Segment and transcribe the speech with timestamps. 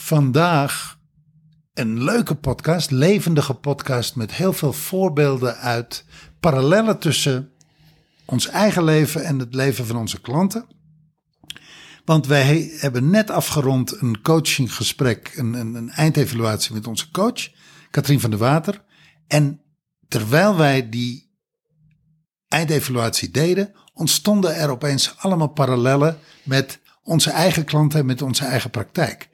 [0.00, 0.98] vandaag
[1.74, 6.04] een leuke podcast, levendige podcast met heel veel voorbeelden uit
[6.40, 7.52] parallellen tussen
[8.24, 10.66] ons eigen leven en het leven van onze klanten.
[12.04, 17.48] Want wij hebben net afgerond een coachinggesprek, een, een, een eindevaluatie met onze coach,
[17.90, 18.84] Katrien van der Water.
[19.26, 19.60] En
[20.08, 21.30] terwijl wij die
[22.48, 28.70] eindevaluatie deden, ontstonden er opeens allemaal parallellen met onze eigen klanten en met onze eigen
[28.70, 29.29] praktijk.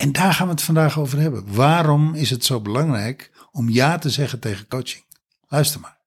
[0.00, 1.54] En daar gaan we het vandaag over hebben.
[1.54, 5.04] Waarom is het zo belangrijk om ja te zeggen tegen coaching?
[5.48, 5.98] Luister maar.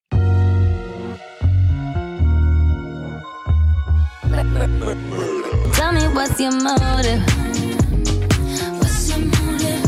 [5.71, 7.23] Tell me what's your motive?
[8.79, 9.81] What's your motive?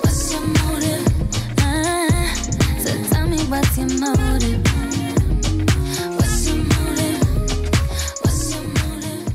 [0.00, 1.02] What's your motive?
[1.54, 2.34] Ah,
[2.84, 4.60] so tell me what's your motive?
[6.16, 7.18] What's your motive?
[8.22, 9.32] What's your motive?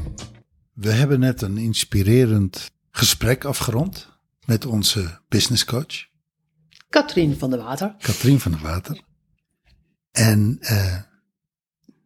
[0.73, 4.09] We hebben net een inspirerend gesprek afgerond
[4.45, 6.07] met onze business coach,
[6.89, 7.95] Katrien van der Water.
[7.99, 9.01] Katrien van der Water.
[10.11, 11.01] En eh,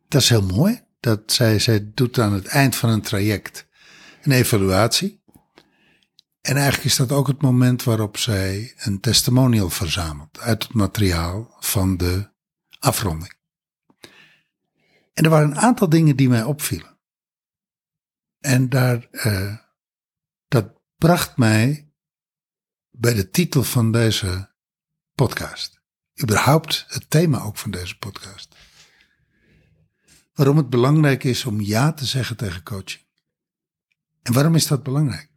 [0.08, 0.82] dat is heel mooi.
[1.00, 3.68] Dat zij, zij doet aan het eind van een traject
[4.22, 5.24] een evaluatie.
[6.42, 11.56] En eigenlijk is dat ook het moment waarop zij een testimonial verzamelt uit het materiaal
[11.60, 12.32] van de
[12.80, 13.38] afronding.
[15.14, 16.98] En er waren een aantal dingen die mij opvielen.
[18.40, 19.56] En daar, eh,
[20.48, 21.92] dat bracht mij
[22.90, 24.52] bij de titel van deze
[25.16, 25.82] podcast.
[26.22, 28.56] Überhaupt het thema ook van deze podcast.
[30.34, 33.04] Waarom het belangrijk is om ja te zeggen tegen coaching.
[34.22, 35.30] En waarom is dat belangrijk?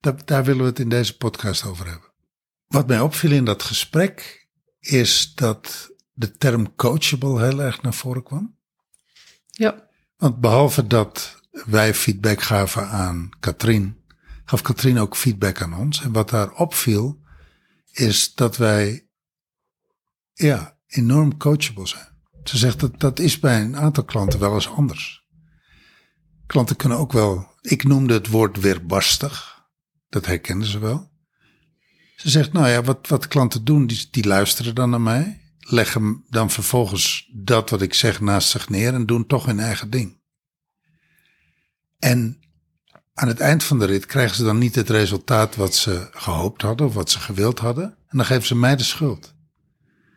[0.00, 2.12] Daar, daar willen we het in deze podcast over hebben.
[2.66, 4.48] Wat mij opviel in dat gesprek
[4.80, 8.56] is dat de term coachable heel erg naar voren kwam.
[9.50, 9.88] Ja.
[10.16, 14.03] Want behalve dat wij feedback gaven aan Katrien,
[14.44, 16.02] gaf Katrien ook feedback aan ons.
[16.02, 17.20] En wat daar opviel,
[17.90, 19.08] is dat wij
[20.32, 22.12] ja, enorm coachable zijn.
[22.44, 25.24] Ze zegt dat dat is bij een aantal klanten wel eens anders.
[26.46, 29.64] Klanten kunnen ook wel, ik noemde het woord weerbarstig,
[30.08, 31.12] dat herkennen ze wel.
[32.16, 36.24] Ze zegt, nou ja, wat, wat klanten doen, die, die luisteren dan naar mij, leggen
[36.28, 40.20] dan vervolgens dat wat ik zeg naast zich neer en doen toch hun eigen ding.
[41.98, 42.43] En
[43.14, 46.62] aan het eind van de rit krijgen ze dan niet het resultaat wat ze gehoopt
[46.62, 47.84] hadden of wat ze gewild hadden.
[47.84, 49.34] En dan geven ze mij de schuld.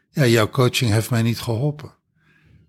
[0.09, 1.95] Ja, jouw coaching heeft mij niet geholpen.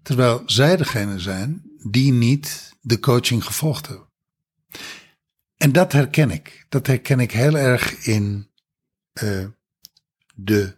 [0.03, 4.07] Terwijl zij degene zijn die niet de coaching gevolgd hebben.
[5.57, 6.67] En dat herken ik.
[6.69, 8.51] Dat herken ik heel erg in
[9.13, 9.47] eh,
[10.35, 10.77] de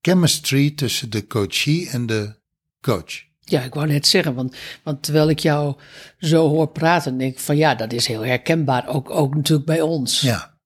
[0.00, 2.34] chemistry tussen de coachee en de
[2.80, 3.33] coach.
[3.44, 5.76] Ja, ik wou net zeggen, want, want terwijl ik jou
[6.18, 8.88] zo hoor praten, denk ik van ja, dat is heel herkenbaar.
[8.88, 10.20] Ook, ook natuurlijk bij ons.
[10.20, 10.58] Ja.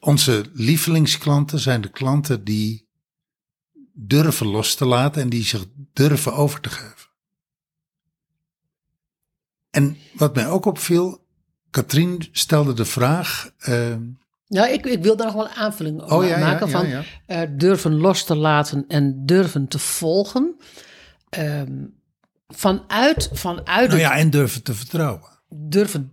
[0.00, 2.88] Onze lievelingsklanten zijn de klanten die
[3.92, 6.94] durven los te laten en die zich durven over te geven.
[9.70, 11.24] En wat mij ook opviel,
[11.70, 13.50] Katrien stelde de vraag.
[13.58, 13.96] eh,
[14.48, 17.04] Nou, ik, ik wil daar nog wel een aanvulling op Oh, ja, maken ja, van
[17.26, 20.56] eh, durven los te laten en durven te volgen.
[21.36, 21.84] Ehm,
[22.48, 25.28] vanuit, vanuit nou het ja, en durven te vertrouwen.
[25.48, 26.10] durven.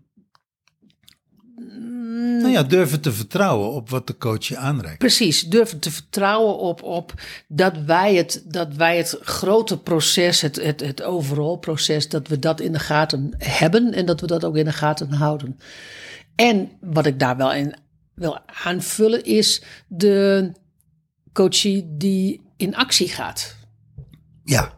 [2.39, 4.97] Nou ja, durven te vertrouwen op wat de coach je aanreikt.
[4.97, 7.13] Precies, durven te vertrouwen op, op
[7.47, 12.39] dat, wij het, dat wij het grote proces, het, het, het overal proces, dat we
[12.39, 15.59] dat in de gaten hebben en dat we dat ook in de gaten houden.
[16.35, 17.75] En wat ik daar wel in
[18.13, 20.51] wil aanvullen is de
[21.33, 23.55] coachie die in actie gaat.
[24.43, 24.73] Ja,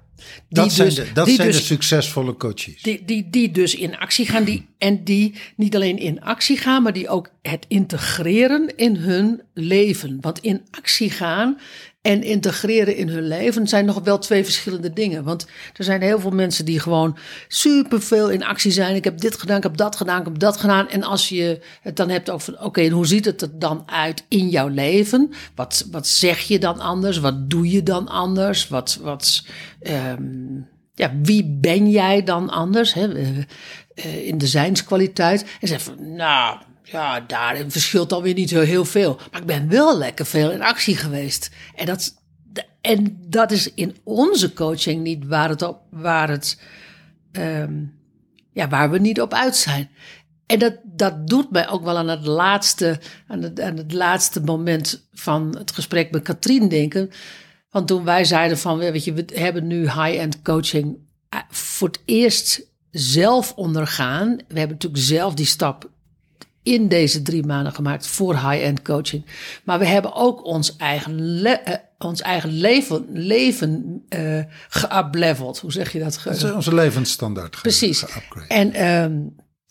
[0.49, 2.81] dat zijn, dus- de, dat die zijn dus- de succesvolle coaches.
[2.81, 4.43] Die, die, die dus in actie gaan.
[4.43, 9.41] Die, en die niet alleen in actie gaan, maar die ook het integreren in hun
[9.53, 10.17] leven.
[10.21, 11.57] Want in actie gaan
[12.05, 15.23] en integreren in hun leven zijn nog wel twee verschillende dingen.
[15.23, 17.17] Want er zijn heel veel mensen die gewoon
[17.47, 18.95] superveel in actie zijn.
[18.95, 20.89] Ik heb dit gedaan, ik heb dat gedaan, ik heb dat gedaan.
[20.89, 24.49] En als je het dan hebt over, oké, hoe ziet het er dan uit in
[24.49, 25.31] jouw leven?
[25.55, 27.17] Wat, wat zeg je dan anders?
[27.17, 28.67] Wat doe je dan anders?
[28.67, 29.45] Wat, wat,
[29.81, 30.23] ehm,
[30.93, 33.13] ja, wie ben jij dan anders hè?
[33.13, 33.37] eh,
[33.95, 35.45] eh, in de zijnskwaliteit?
[35.61, 39.19] En zeg van, nou, ja, daarin verschilt alweer niet zo heel veel.
[39.31, 41.49] Maar ik ben wel lekker veel in actie geweest.
[41.75, 42.21] En dat,
[42.81, 46.61] en dat is in onze coaching niet waar het op, waar het,
[47.31, 47.83] ehm,
[48.51, 49.89] ja, waar we niet op uit zijn.
[50.45, 54.41] En dat, dat doet mij ook wel aan het laatste, aan het, aan het laatste
[54.41, 57.09] moment van het gesprek met Katrien denken.
[57.69, 60.97] Want toen wij zeiden van, weet je, we hebben nu high-end coaching
[61.29, 64.35] eh, voor het eerst zelf ondergaan.
[64.35, 65.89] We hebben natuurlijk zelf die stap
[66.65, 69.25] in deze drie maanden gemaakt voor high-end coaching.
[69.63, 74.03] Maar we hebben ook ons eigen, le- eh, ons eigen leven, leven
[74.69, 75.59] geupleveld.
[75.59, 76.17] Hoe zeg je dat?
[76.17, 77.61] Ge- Dat is onze levensstandaard.
[77.61, 78.03] Precies.
[78.47, 79.17] En, ehm,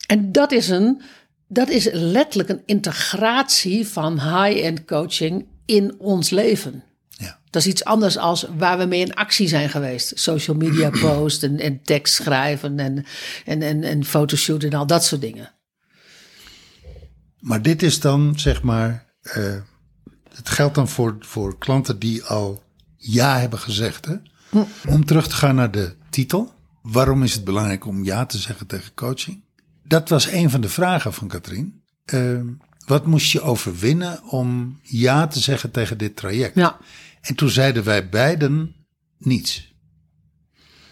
[0.07, 1.01] en dat, is een,
[1.47, 6.83] dat is letterlijk een integratie van high-end coaching in ons leven.
[7.09, 7.39] Ja.
[7.49, 10.11] Dat is iets anders als waar we mee in actie zijn geweest.
[10.19, 13.05] Social media post en, en tekst schrijven en,
[13.45, 15.49] en, en, en fotoshoot en al dat soort dingen.
[17.45, 19.55] Maar dit is dan, zeg maar, eh,
[20.35, 22.63] het geldt dan voor, voor klanten die al
[22.97, 24.05] ja hebben gezegd.
[24.05, 24.15] Hè?
[24.87, 26.53] Om terug te gaan naar de titel.
[26.81, 29.43] Waarom is het belangrijk om ja te zeggen tegen coaching?
[29.83, 31.83] Dat was een van de vragen van Katrien.
[32.05, 32.39] Eh,
[32.85, 36.55] wat moest je overwinnen om ja te zeggen tegen dit traject?
[36.55, 36.77] Ja.
[37.21, 38.75] En toen zeiden wij beiden
[39.17, 39.73] niets.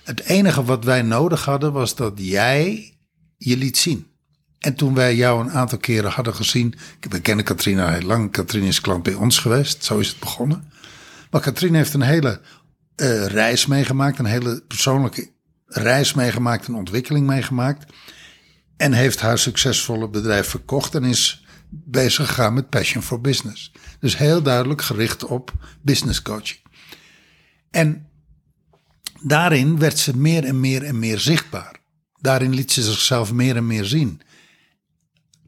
[0.03, 2.93] Het enige wat wij nodig hadden was dat jij
[3.37, 4.11] je liet zien.
[4.63, 6.73] En toen wij jou een aantal keren hadden gezien.
[7.09, 8.31] We kennen Katrina heel lang.
[8.31, 9.83] Katrien is klant bij ons geweest.
[9.83, 10.71] Zo is het begonnen.
[11.31, 12.41] Maar Katrien heeft een hele
[12.95, 14.19] eh, reis meegemaakt.
[14.19, 15.31] Een hele persoonlijke
[15.65, 16.67] reis meegemaakt.
[16.67, 17.93] Een ontwikkeling meegemaakt.
[18.77, 20.95] En heeft haar succesvolle bedrijf verkocht.
[20.95, 23.71] En is bezig gegaan met Passion for Business.
[23.99, 26.59] Dus heel duidelijk gericht op business coaching.
[27.71, 28.09] En
[29.21, 31.81] daarin werd ze meer en meer en meer zichtbaar.
[32.19, 34.21] Daarin liet ze zichzelf meer en meer zien.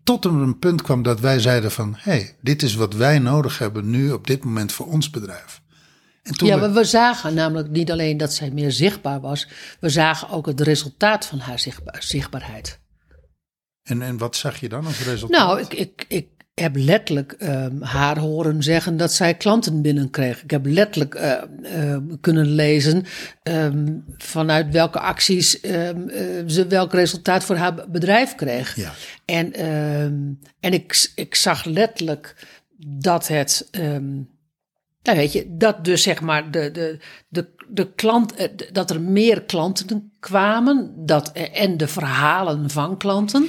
[0.06, 1.94] Tot er een punt kwam dat wij zeiden van...
[1.98, 5.62] hé, hey, dit is wat wij nodig hebben nu op dit moment voor ons bedrijf.
[6.24, 9.48] En toen Ja, we- maar we zagen namelijk niet alleen dat zij meer zichtbaar was,
[9.80, 12.80] we zagen ook het resultaat van haar zichtbaar, zichtbaarheid.
[13.84, 15.40] en, en wat zag je dan als resultaat?
[15.48, 16.28] Nou, ik, ik, ik
[16.62, 20.44] heb letterlijk ehm, haar horen zeggen dat zij klanten binnenkreeg.
[20.44, 23.04] Ik heb letterlijk eh, eh, kunnen lezen
[23.44, 26.08] ehm, vanuit welke acties ehm,
[26.48, 28.76] ze welk resultaat voor haar bedrijf kreeg.
[28.76, 28.92] Ja.
[29.26, 30.16] En, ehm,
[30.60, 32.36] en ik, ik zag letterlijk
[32.78, 33.68] dat het.
[33.72, 34.14] ehm,
[35.06, 36.98] nou weet je, dat dus zeg maar de, de,
[37.28, 42.98] de, de klant, eh, dat er meer klanten kwamen dat, eh, en de verhalen van
[42.98, 43.48] klanten.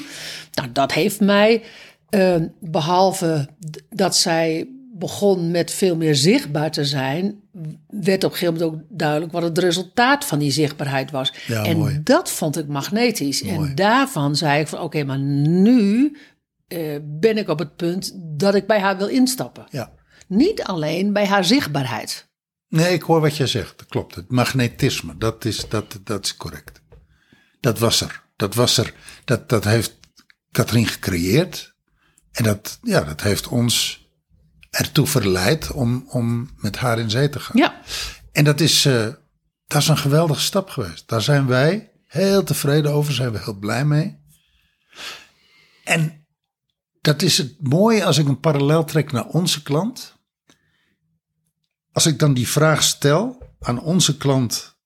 [0.52, 1.62] Nou, dat heeft mij,
[2.08, 3.48] eh, behalve
[3.88, 4.68] dat zij
[4.98, 7.40] begon met veel meer zichtbaar te zijn,
[7.88, 11.32] werd op een gegeven moment ook duidelijk wat het resultaat van die zichtbaarheid was.
[11.46, 12.00] Ja, en mooi.
[12.02, 13.42] dat vond ik magnetisch.
[13.42, 13.68] Mooi.
[13.68, 16.16] En daarvan zei ik van oké, maar nu
[16.68, 19.66] eh, ben ik op het punt dat ik bij haar wil instappen.
[19.70, 19.92] Ja.
[20.28, 22.28] Niet alleen bij haar zichtbaarheid.
[22.68, 23.78] Nee, ik hoor wat je zegt.
[23.78, 24.14] Dat klopt.
[24.14, 26.82] Het magnetisme, dat is, dat, dat is correct.
[27.60, 28.22] Dat was er.
[28.36, 28.94] Dat was er.
[29.24, 29.96] Dat, dat heeft
[30.50, 31.75] Katrien gecreëerd.
[32.36, 34.04] En dat, ja, dat heeft ons
[34.70, 37.56] ertoe verleid om, om met haar in zee te gaan.
[37.56, 37.80] Ja,
[38.32, 39.08] En dat is, eh,
[39.66, 41.08] dat is een geweldige stap geweest.
[41.08, 44.18] Daar zijn wij heel tevreden over, zijn we heel blij mee.
[45.84, 46.26] En
[47.00, 50.16] dat is het mooie als ik een parallel trek naar onze klant.
[51.92, 54.76] Als ik dan die vraag stel aan onze klant: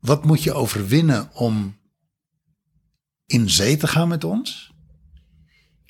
[0.00, 1.78] wat moet je overwinnen om
[3.26, 4.74] in zee te gaan met ons?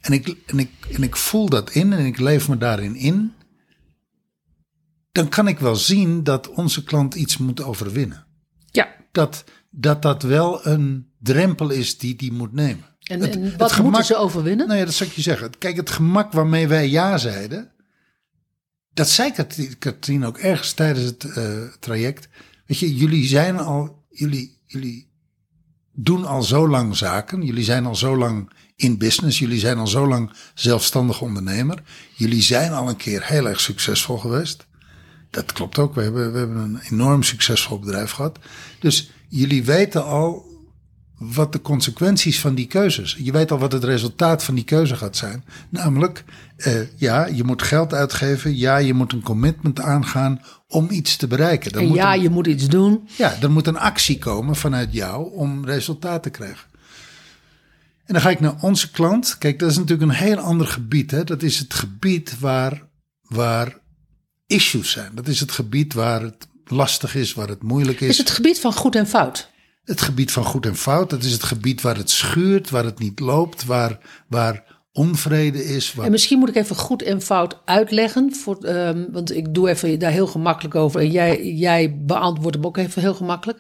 [0.06, 3.32] En ik, en, ik, en ik voel dat in en ik leef me daarin in
[5.12, 8.26] dan kan ik wel zien dat onze klant iets moet overwinnen.
[8.70, 8.94] ja.
[9.12, 12.85] Dat dat, dat wel een drempel is die die moet nemen.
[13.03, 14.67] En, Het- en het wat gemak- moeten ze overwinnen?
[14.67, 15.58] Nou ja, dat zou ik je zeggen.
[15.58, 17.73] Kijk, het gemak waarmee wij ja zeiden.
[18.92, 22.28] Dat zei Kat- Katrien ook ergens tijdens het eh, traject.
[22.66, 24.04] Weet je, jullie zijn al.
[24.11, 25.11] Jullie, jullie
[25.92, 27.42] doen al zo lang zaken.
[27.42, 29.38] Jullie zijn al zo lang in business.
[29.38, 31.83] Jullie zijn al zo lang zelfstandig ondernemer.
[32.14, 34.66] Jullie zijn al een keer heel erg succesvol geweest.
[35.30, 35.95] Dat klopt ook.
[35.95, 38.38] We hebben, we hebben een enorm succesvol bedrijf gehad.
[38.80, 40.45] Dus jullie weten al
[41.18, 43.16] wat de consequenties van die keuzes.
[43.18, 45.45] Je weet al wat het resultaat van die keuze gaat zijn.
[45.68, 46.25] Namelijk,
[46.56, 48.56] eh, ja, je moet geld uitgeven.
[48.56, 51.71] Ja, je moet een commitment aangaan om iets te bereiken.
[51.73, 53.09] Er en moet ja, een- je moet iets doen.
[53.16, 56.66] ja, er moet een actie komen vanuit jou om resultaat te krijgen.
[58.06, 59.36] En dan ga ik naar onze klant.
[59.38, 61.10] Kijk, dat is natuurlijk een heel ander gebied.
[61.10, 61.25] Hè?
[61.25, 62.82] Dat is het gebied waar,
[63.22, 63.78] waar
[64.46, 65.10] issues zijn.
[65.14, 68.08] Dat is het gebied waar het lastig is, waar het moeilijk is.
[68.08, 69.50] Is het gebied van goed en fout.
[69.84, 71.10] Het gebied van goed en fout.
[71.10, 73.98] Dat is het gebied waar het schuurt, waar het niet loopt, waar,
[74.28, 75.94] waar onvrede is.
[75.94, 76.04] Waar...
[76.04, 78.34] En misschien moet ik even goed en fout uitleggen.
[78.34, 81.00] Voor, ehm, want ik doe even daar heel gemakkelijk over.
[81.00, 83.58] En jij, jij beantwoordt hem ook even heel gemakkelijk.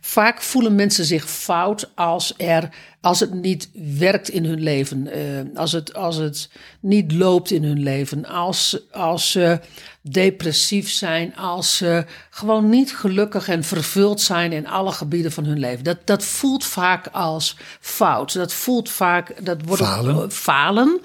[0.00, 2.68] Vaak voelen mensen zich fout als er
[3.02, 3.68] als het niet
[3.98, 5.20] werkt in hun leven, eh,
[5.58, 6.48] als, het, als het
[6.80, 9.60] niet loopt in hun leven, als, als ze
[10.00, 15.58] depressief zijn, als ze gewoon niet gelukkig en vervuld zijn in alle gebieden van hun
[15.58, 15.84] leven.
[15.84, 18.32] Dat, dat voelt vaak als fout.
[18.34, 20.30] Dat voelt vaak, dat wordt Falen.
[20.32, 21.00] falen.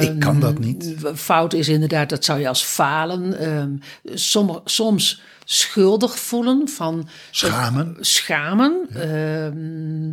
[0.00, 0.94] Ik kan dat niet.
[1.14, 3.38] Fout is inderdaad, dat zou je als falen.
[3.38, 3.70] ehm,
[4.14, 7.96] sommige, soms schuldig voelen van Schamen.
[8.00, 8.86] schamen.
[8.94, 10.10] Ehm,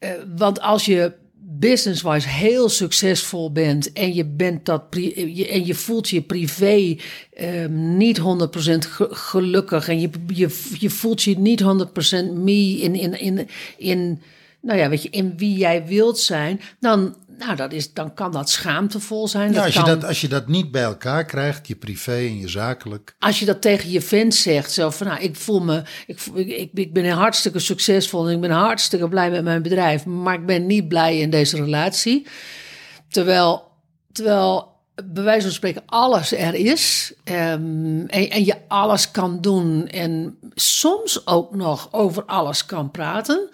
[0.00, 5.74] eh, want als je business-wise heel succesvol bent en je bent dat je, en je
[5.74, 6.96] voelt je privé
[7.34, 11.64] ehm, niet 100% ge- gelukkig en je, je, je voelt je niet 100%
[12.34, 14.22] me in, in, in, in,
[14.60, 18.32] nou ja, weet je, in wie jij wilt zijn, dan, nou, dat is, dan kan
[18.32, 19.52] dat schaamtevol zijn.
[19.52, 22.38] Ja, als, je kan, dat, als je dat niet bij elkaar krijgt, je privé en
[22.38, 23.14] je zakelijk.
[23.18, 26.70] als je dat tegen je vent zegt, zo van, nou, ik voel me, ik, ik,
[26.74, 30.66] ik ben hartstikke succesvol en ik ben hartstikke blij met mijn bedrijf, maar ik ben
[30.66, 32.26] niet blij in deze relatie.
[33.08, 33.70] Terwijl,
[34.12, 34.70] terwijl
[35.04, 40.38] bij wijze van spreken alles er is ehm, en, en je alles kan doen en
[40.54, 43.48] soms ook nog over alles kan praten.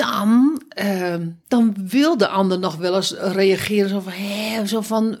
[0.00, 5.18] Dan, ehm, dan wil de ander nog wel eens reageren zo van, hè, zo van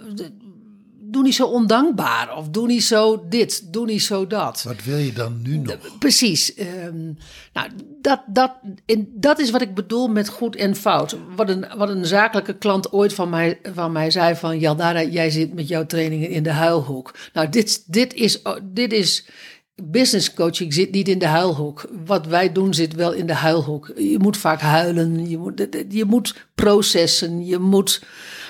[1.10, 2.36] doe niet zo ondankbaar.
[2.36, 4.62] Of doe niet zo dit, doe niet zo dat.
[4.62, 5.98] Wat wil je dan nu nog?
[5.98, 6.54] Precies.
[6.54, 7.04] ehm,
[7.52, 7.68] nou,
[8.00, 8.52] dat, dat,
[8.84, 11.16] in, dat is wat ik bedoel met goed en fout.
[11.36, 14.58] Wat een, wat een zakelijke klant ooit van mij, van mij zei van...
[14.58, 17.14] Jaldara, jij zit met jouw trainingen in de huilhoek.
[17.32, 19.28] Nou, dit, dit, is, dit is...
[19.74, 21.88] Business coaching zit niet in de huilhoek.
[22.06, 23.92] Wat wij doen zit wel in de huilhoek.
[23.96, 28.02] Je moet vaak huilen, je moet, je moet processen, je moet...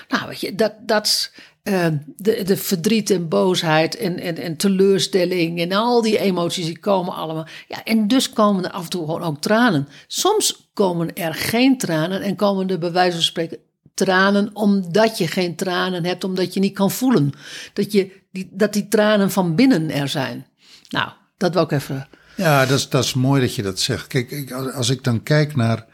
[0.09, 1.87] Nou, weet je, dat, dat eh,
[2.17, 7.15] de, de verdriet en boosheid en, en, en teleurstelling en al die emoties die komen
[7.15, 7.47] allemaal.
[7.69, 9.89] Ja, en dus komen er af en toe gewoon ook tranen.
[10.07, 13.59] Soms komen er geen tranen en komen er bij wijze van spreken
[13.95, 17.33] tranen omdat je geen tranen hebt, omdat je niet kan voelen.
[17.73, 20.47] Dat, je, die, dat die tranen van binnen er zijn.
[20.91, 22.09] Nou, dat wil ik even.
[22.37, 24.07] Ja, dat is, dat is mooi dat je dat zegt.
[24.07, 25.87] Kijk, als ik dan kijk naar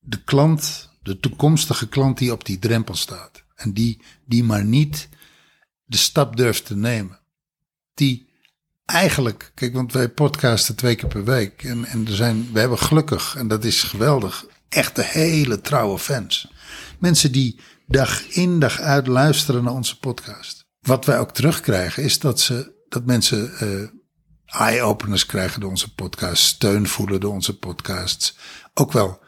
[0.00, 3.44] de klant, de toekomstige klant die op die drempel staat.
[3.54, 5.08] En die, die maar niet
[5.84, 7.20] de stap durft te nemen.
[7.94, 8.28] Die
[8.84, 11.64] eigenlijk, kijk, want wij podcasten twee keer per week.
[11.64, 16.52] En, en er zijn, we hebben gelukkig, en dat is geweldig, echte hele trouwe fans.
[16.98, 20.64] Mensen die dag in dag uit luisteren naar onze podcast.
[20.80, 23.88] Wat wij ook terugkrijgen is dat, ze, dat mensen eh,
[24.54, 28.36] eye-openers krijgen door onze podcast, steun voelen door onze podcasts.
[28.74, 29.22] Ook wel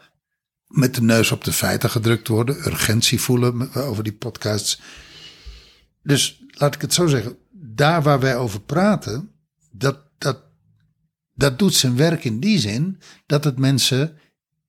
[0.67, 4.81] met de neus op de feiten gedrukt worden, urgentie voelen over die podcasts.
[6.03, 9.31] Dus laat ik het zo zeggen, daar waar wij over praten,
[9.71, 10.43] dat, dat,
[11.33, 14.17] dat doet zijn werk in die zin dat, het mensen,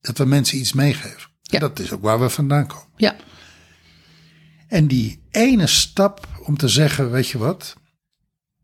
[0.00, 1.30] dat we mensen iets meegeven.
[1.42, 1.58] Ja.
[1.58, 2.88] Dat is ook waar we vandaan komen.
[2.96, 3.16] Ja,
[4.68, 7.76] En die ene stap om te zeggen, weet je wat,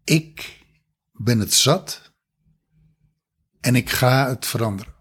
[0.04, 0.63] ik
[1.18, 2.12] ben het zat
[3.60, 4.92] en ik ga het veranderen.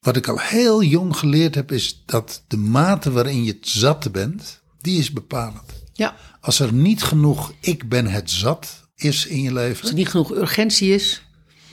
[0.00, 4.12] Wat ik al heel jong geleerd heb, is dat de mate waarin je het zat
[4.12, 5.72] bent, die is bepalend.
[5.92, 6.16] ja.
[6.40, 10.08] Als er niet genoeg ik ben het zat is in je leven, Als er niet
[10.08, 11.22] genoeg urgentie is.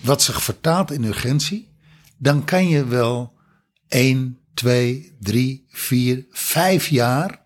[0.01, 1.75] wat zich vertaalt in urgentie,
[2.17, 3.33] dan kan je wel
[3.87, 7.45] 1, 2, 3, 4, 5 jaar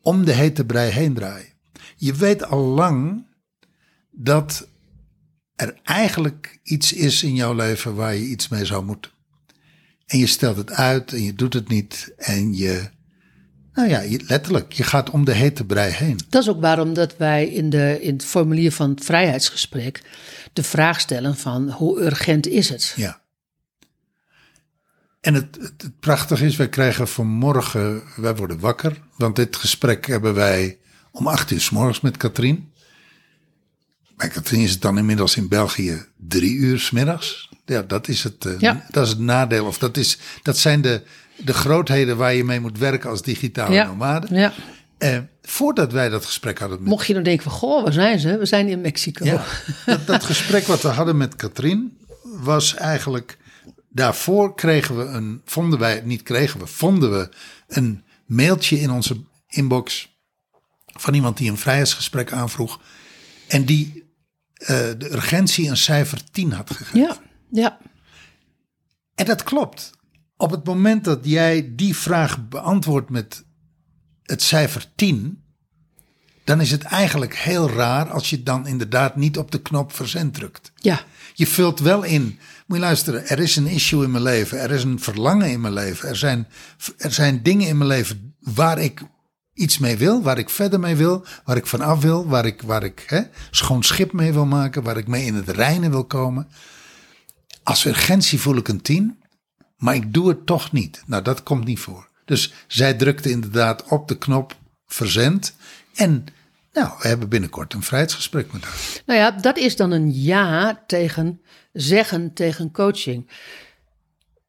[0.00, 1.52] om de hete brei heen draaien.
[1.96, 3.26] Je weet al lang
[4.10, 4.68] dat
[5.56, 9.10] er eigenlijk iets is in jouw leven waar je iets mee zou moeten.
[10.06, 12.88] En je stelt het uit en je doet het niet en je,
[13.72, 16.20] nou ja, je, letterlijk, je gaat om de hete brei heen.
[16.28, 20.02] Dat is ook waarom dat wij in, de, in het formulier van het vrijheidsgesprek
[20.52, 22.92] de vraag stellen van hoe urgent is het?
[22.96, 23.22] Ja.
[25.20, 29.00] En het, het, het prachtige is, wij krijgen vanmorgen, wij worden wakker.
[29.16, 30.78] Want dit gesprek hebben wij
[31.10, 32.72] om acht uur s morgens met Katrien.
[34.16, 37.48] Bij Katrien is het dan inmiddels in België drie uur s middags.
[37.66, 38.86] Ja, dat is het, eh, Ja.
[38.90, 39.66] dat is het nadeel.
[39.66, 41.02] Of dat, is, dat zijn de,
[41.36, 43.86] de grootheden waar je mee moet werken als digitale Ja.
[43.86, 44.26] nomade.
[44.30, 44.52] Ja.
[44.98, 48.18] Eh, voordat wij dat gesprek hadden met Mocht je dan denken van, goh, waar zijn
[48.18, 48.38] ze?
[48.38, 49.24] We zijn in Mexico.
[49.24, 49.44] ja,
[49.86, 53.38] dat, dat gesprek wat we hadden met Katrien was eigenlijk.
[53.88, 55.40] Daarvoor kregen we een.
[55.44, 57.28] Vonden wij, niet kregen we, vonden we
[57.68, 59.16] een mailtje in onze
[59.48, 60.12] inbox.
[60.86, 62.80] van iemand die een vrijheidsgesprek aanvroeg.
[63.48, 64.03] en die
[64.98, 67.00] de urgentie een cijfer 10 had gegeven.
[67.00, 67.16] Ja,
[67.50, 67.78] ja,
[69.14, 69.90] En dat klopt.
[70.36, 73.44] Op het moment dat jij die vraag beantwoordt met
[74.22, 75.42] het cijfer 10,
[76.44, 80.34] dan is het eigenlijk heel raar als je dan inderdaad niet op de knop verzend
[80.34, 80.72] drukt.
[80.74, 82.38] Ja, Je vult wel in.
[82.66, 84.60] Moet je luisteren, er is een issue in mijn leven.
[84.60, 86.08] Er is een verlangen in mijn leven.
[86.08, 86.48] Er zijn,
[86.96, 89.02] er zijn dingen in mijn leven waar ik
[89.54, 90.22] iets mee wil.
[90.22, 91.24] Waar ik verder mee wil.
[91.44, 92.26] Waar ik vanaf wil.
[92.26, 93.20] Waar ik, waar ik hè,
[93.50, 94.82] schoon schip mee wil maken.
[94.82, 96.48] Waar ik mee in het reinen wil komen.
[97.62, 99.22] Als urgentie voel ik een tien.
[99.76, 101.02] Maar ik doe het toch niet.
[101.06, 102.08] Nou, dat komt niet voor.
[102.24, 104.56] Dus zij drukte inderdaad op de knop
[104.86, 105.54] verzend.
[105.94, 106.24] En
[106.72, 108.76] nou, we hebben binnenkort een vrijheidsgesprek met haar.
[109.06, 111.40] nou ja, dat is dan een ja tegen
[111.72, 113.30] zeggen tegen coaching.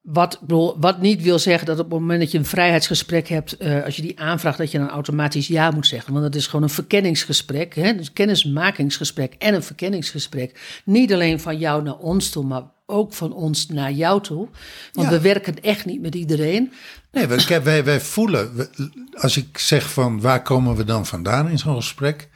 [0.05, 3.57] Wat, bedoel, wat niet wil zeggen dat op het moment dat je een vrijheidsgesprek hebt,
[3.57, 6.13] eh, als je die aanvraagt, dat je dan automatisch ja moet zeggen.
[6.13, 7.95] Want dat is gewoon een verkenningsgesprek, hè?
[7.95, 10.81] dus kennismakingsgesprek en een verkenningsgesprek.
[10.85, 14.47] Niet alleen van jou naar ons toe, maar ook van ons naar jou toe.
[14.93, 15.13] Want Ja.
[15.13, 16.73] we werken echt niet met iedereen.
[17.11, 18.69] Nee, wij, wij, wij voelen,
[19.13, 22.29] als ik zeg van waar komen we dan vandaan in zo'n gesprek,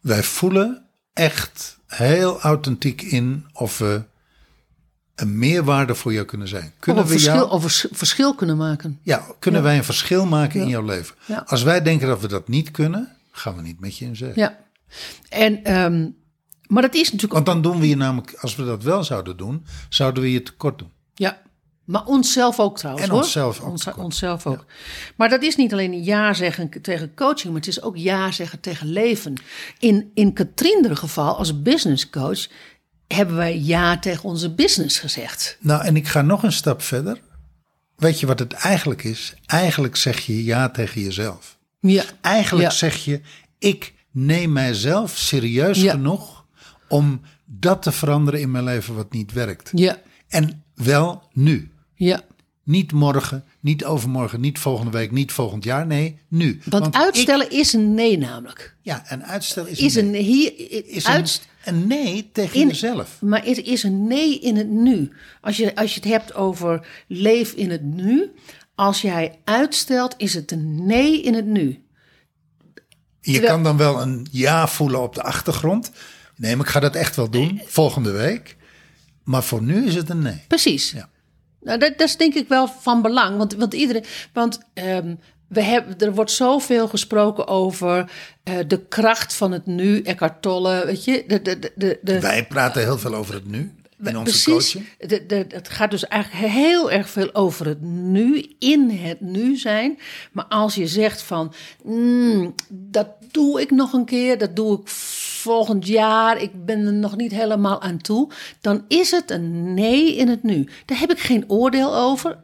[0.00, 4.02] wij voelen echt heel authentiek in of we
[5.20, 6.64] een meerwaarde voor jou kunnen zijn.
[6.64, 8.98] Of Kunnen een we verschil, jou, of verschil kunnen maken.
[9.02, 11.14] ja, kunnen wij een verschil maken in jouw leven?
[11.26, 11.42] Ja.
[11.46, 14.32] Als wij denken dat we dat niet kunnen, gaan we niet met je in zee.
[14.34, 14.58] Ja.
[15.28, 16.08] En, ehm,
[16.66, 19.36] maar dat is natuurlijk Want dan doen we je namelijk, als we dat wel zouden
[19.36, 20.90] doen, zouden we je tekort doen.
[21.14, 21.42] Ja,
[21.84, 23.04] maar onszelf ook trouwens.
[23.06, 23.20] En hoor.
[23.22, 24.64] onszelf ook Ons- onszelf ook.
[25.16, 28.60] Maar dat is niet alleen ja zeggen tegen coaching, maar het is ook ja zeggen
[28.60, 29.34] tegen leven.
[29.78, 32.46] In, in Katrien geval, als business coach,
[33.14, 35.56] hebben wij ja tegen onze business gezegd.
[35.60, 37.20] Nou, en ik ga nog een stap verder.
[37.96, 39.34] Weet je wat het eigenlijk is?
[39.46, 41.58] Eigenlijk zeg je ja tegen jezelf.
[41.80, 42.76] Ja, Eigenlijk Ja.
[42.76, 43.20] zeg je,
[43.58, 45.90] ik neem mijzelf serieus Ja.
[45.92, 46.44] genoeg
[46.88, 49.70] om dat te veranderen in mijn leven wat niet werkt.
[49.74, 49.98] ja,
[50.28, 51.70] En wel nu.
[51.94, 52.20] ja.
[52.64, 55.86] Niet morgen, niet overmorgen, niet volgende week, niet volgend jaar.
[55.86, 56.60] Nee, nu.
[56.64, 58.76] Want, uitstellen is een nee namelijk.
[58.82, 60.22] ja, en uitstel is, Is een, nee.
[60.22, 60.52] hier,
[60.88, 63.16] is uitst- een, een nee tegen in- jezelf.
[63.22, 65.12] Maar het is een nee in het nu.
[65.40, 68.30] Als je, als je het hebt over leef in het nu.
[68.74, 71.82] Als jij uitstelt, is het een nee in het nu.
[73.20, 75.90] Je Terwijl- kan dan wel een ja voelen op de achtergrond.
[76.36, 78.56] Nee, maar ik ga dat echt wel doen volgende week.
[79.24, 80.44] Maar voor nu is het een nee.
[80.48, 80.90] Precies.
[80.90, 81.08] Ja.
[81.62, 83.36] Nou, dat, dat is denk ik wel van belang.
[83.36, 84.04] Want, want iedereen.
[84.32, 85.14] Want ehm,
[85.50, 88.10] we hebben, er wordt zoveel gesproken over
[88.42, 90.02] eh, de kracht van het nu.
[90.02, 91.24] Eckhart Tolle, weet je.
[91.26, 94.76] De, de, de, Wij praten heel veel over het nu in onze Precies.
[94.98, 99.56] De, de, het gaat dus eigenlijk heel erg veel over het nu, in het nu
[99.56, 99.98] zijn.
[100.32, 101.52] Maar als je zegt van,
[101.84, 104.88] "Mm, dat doe ik nog een keer, dat doe ik
[105.40, 110.16] volgend jaar, ik ben er nog niet helemaal aan toe, dan is het een nee
[110.16, 110.68] in het nu.
[110.86, 112.38] Daar heb ik geen oordeel over.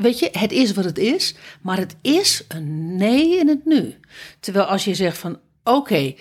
[0.00, 3.94] Weet je, het is wat het is, maar het is een nee in het nu.
[4.40, 6.14] Terwijl als je zegt van, oké,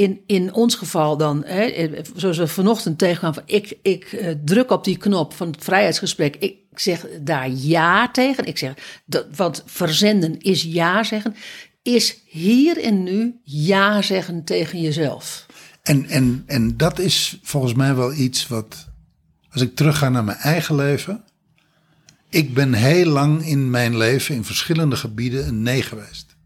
[0.00, 4.70] in, in ons geval dan, hè, zoals we vanochtend tegenkwamen, van ik, ik eh, druk
[4.70, 6.36] op die knop van het vrijheidsgesprek.
[6.36, 8.44] Ik zeg daar ja tegen.
[8.44, 11.34] Ik zeg, dat, want verzenden is ja zeggen.
[11.82, 15.46] Is hier en nu ja zeggen tegen jezelf.
[15.82, 18.88] En, en, en dat is volgens mij wel iets wat,
[19.50, 21.24] als ik terugga naar mijn eigen leven.
[22.28, 26.36] Ik ben heel lang in mijn leven in verschillende gebieden een nee geweest.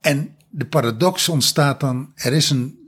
[0.00, 2.78] En de paradox ontstaat dan, er is een,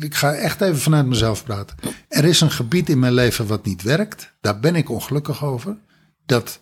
[0.00, 1.76] ik ga echt even vanuit mezelf praten.
[2.08, 4.32] Er is een gebied in mijn leven wat niet werkt.
[4.40, 5.76] Daar ben ik ongelukkig over.
[6.26, 6.60] Dat,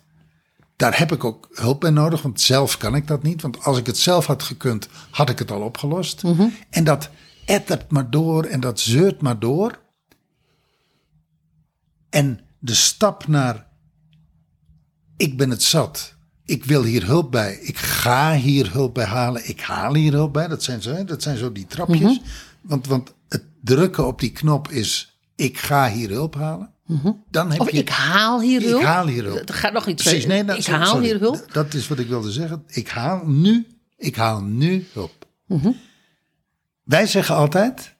[0.77, 3.41] daar heb ik ook hulp bij nodig, want zelf kan ik dat niet.
[3.41, 6.23] Want als ik het zelf had gekund, had ik het al opgelost.
[6.69, 7.09] En dat
[7.45, 9.79] ettert maar door en dat zeurt maar door.
[12.09, 13.67] En de stap naar
[15.17, 16.15] ik ben het zat.
[16.45, 17.55] Ik wil hier hulp bij.
[17.55, 19.49] Ik ga hier hulp bij halen.
[19.49, 20.47] Ik haal hier hulp bij.
[20.47, 22.21] Dat zijn zo, dat zijn zo die trapjes.
[22.61, 26.73] want, want het drukken op die knop is ik ga hier hulp halen.
[27.29, 28.79] Dan heb Of je, ik haal hier hulp.
[28.81, 29.49] Ik haal hier hulp.
[29.49, 31.05] Er gaat nog iets Precies, nee, nou, Ik haal sorry.
[31.05, 31.53] hier hulp.
[31.53, 32.63] Dat is wat ik wilde zeggen.
[32.67, 35.25] Ik haal nu, ik haal nu hulp.
[35.47, 35.71] Mhm.
[36.83, 37.95] Wij zeggen altijd,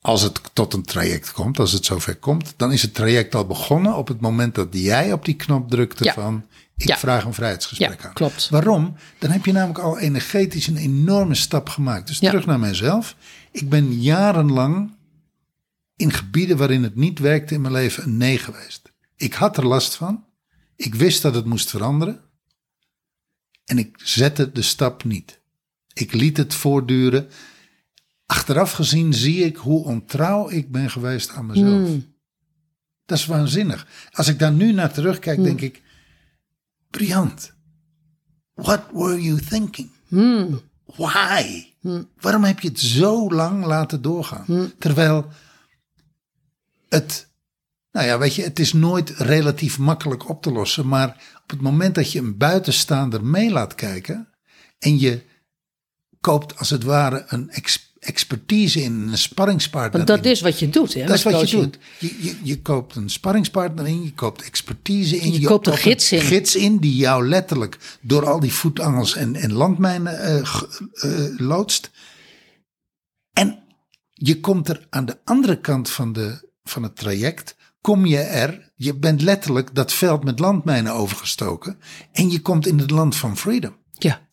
[0.00, 3.46] als het tot een traject komt, als het zover komt, dan is het traject al
[3.46, 6.12] begonnen op het moment dat jij op die knop drukte Ja.
[6.12, 6.44] van
[6.76, 6.96] ik Ja.
[6.98, 8.12] vraag een vrijheidsgesprek Ja, aan.
[8.12, 8.48] klopt.
[8.48, 8.94] Waarom?
[9.18, 12.06] Dan heb je namelijk al energetisch een enorme stap gemaakt.
[12.06, 13.16] Dus terug naar mijzelf.
[13.50, 14.90] Ik ben jarenlang
[16.02, 18.92] in gebieden waarin het niet werkte in mijn leven een nee geweest.
[19.16, 20.24] Ik had er last van.
[20.76, 22.20] Ik wist dat het moest veranderen.
[23.64, 25.40] En ik zette de stap niet.
[25.92, 27.28] Ik liet het voortduren.
[28.26, 31.90] Achteraf gezien zie ik hoe ontrouw ik ben geweest aan mezelf.
[33.06, 33.86] Dat is waanzinnig.
[34.10, 35.82] Als ik daar nu naar terugkijk, denk ik:
[36.90, 37.52] briljant.
[38.54, 39.90] What were you thinking?
[40.84, 41.66] Why?
[42.20, 44.72] Waarom heb je het zo lang laten doorgaan?
[44.78, 45.32] Terwijl
[46.92, 47.28] het,
[47.90, 50.88] nou ja, weet je, het is nooit relatief makkelijk op te lossen.
[50.88, 51.08] Maar
[51.42, 54.28] op het moment dat je een buitenstaander mee laat kijken
[54.78, 55.22] en je
[56.20, 59.92] koopt als het ware een ex- expertise in, een sparringspartner.
[59.92, 60.30] Want dat in.
[60.30, 60.94] is wat je doet.
[60.94, 61.78] Hè, Dat is wat je doet.
[61.98, 65.32] Je, je, je koopt een sparringspartner in, je koopt expertise in.
[65.32, 66.20] Je koopt een gids in.
[66.20, 70.54] gids in die jou letterlijk door al die voetangels en, en landmijnen eh,
[71.36, 71.90] loodst.
[73.32, 73.62] En
[74.10, 78.72] je komt er aan de andere kant van, de, van het traject, kom je er,
[78.74, 81.78] je bent letterlijk dat veld met landmijnen overgestoken
[82.12, 83.76] en je komt in het land van freedom.
[83.90, 84.28] Ja.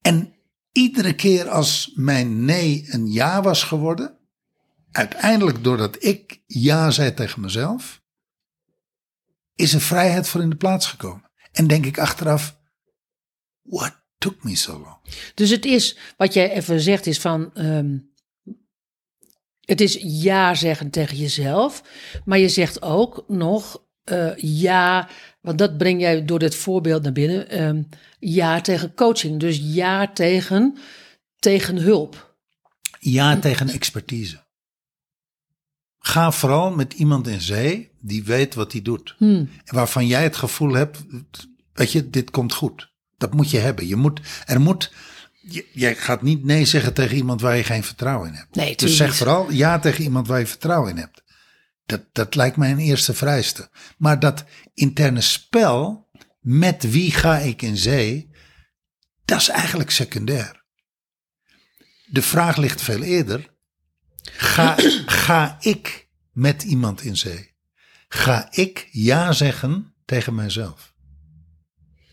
[0.00, 0.34] En
[0.72, 4.18] iedere keer als mijn nee een ja was geworden,
[4.90, 8.02] uiteindelijk doordat ik ja zei tegen mezelf,
[9.54, 11.30] is er vrijheid voor in de plaats gekomen.
[11.52, 12.58] En denk ik achteraf,
[13.62, 14.96] what took me so long?
[15.34, 17.54] Dus het is, wat jij even zegt, is van.
[17.54, 17.98] ehm,
[19.72, 21.82] het is ja zeggen tegen jezelf.
[22.24, 25.08] Maar je zegt ook nog eh, ja,
[25.40, 27.48] want dat breng jij door dit voorbeeld naar binnen.
[27.48, 27.82] ehm,
[28.18, 29.40] ja tegen coaching.
[29.40, 30.76] Dus ja tegen,
[31.38, 32.36] tegen hulp.
[32.98, 34.40] Ja tegen expertise.
[35.98, 39.14] Ga vooral met iemand in zee die weet wat hij doet.
[39.18, 41.04] En waarvan jij het gevoel hebt,
[41.72, 42.92] weet je, dit komt goed.
[43.16, 43.86] Dat moet je hebben.
[43.86, 44.92] Je moet, er moet,
[45.72, 48.54] jij gaat niet nee zeggen tegen iemand waar je geen vertrouwen in hebt.
[48.54, 49.16] Nee, dus zeg niet.
[49.16, 51.22] vooral ja tegen iemand waar je vertrouwen in hebt.
[51.86, 53.70] Dat, dat lijkt mij een eerste vrijste.
[53.98, 56.08] Maar dat interne spel,
[56.40, 58.30] met wie ga ik in zee,
[59.24, 60.64] dat is eigenlijk secundair.
[62.06, 63.50] De vraag ligt veel eerder.
[64.22, 64.74] Ga,
[65.06, 67.54] ga ik met iemand in zee?
[68.08, 70.94] Ga ik ja zeggen tegen mijzelf?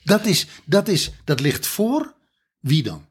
[0.04, 2.16] Dat, is, dat, is, dat ligt voor
[2.60, 3.09] wie dan?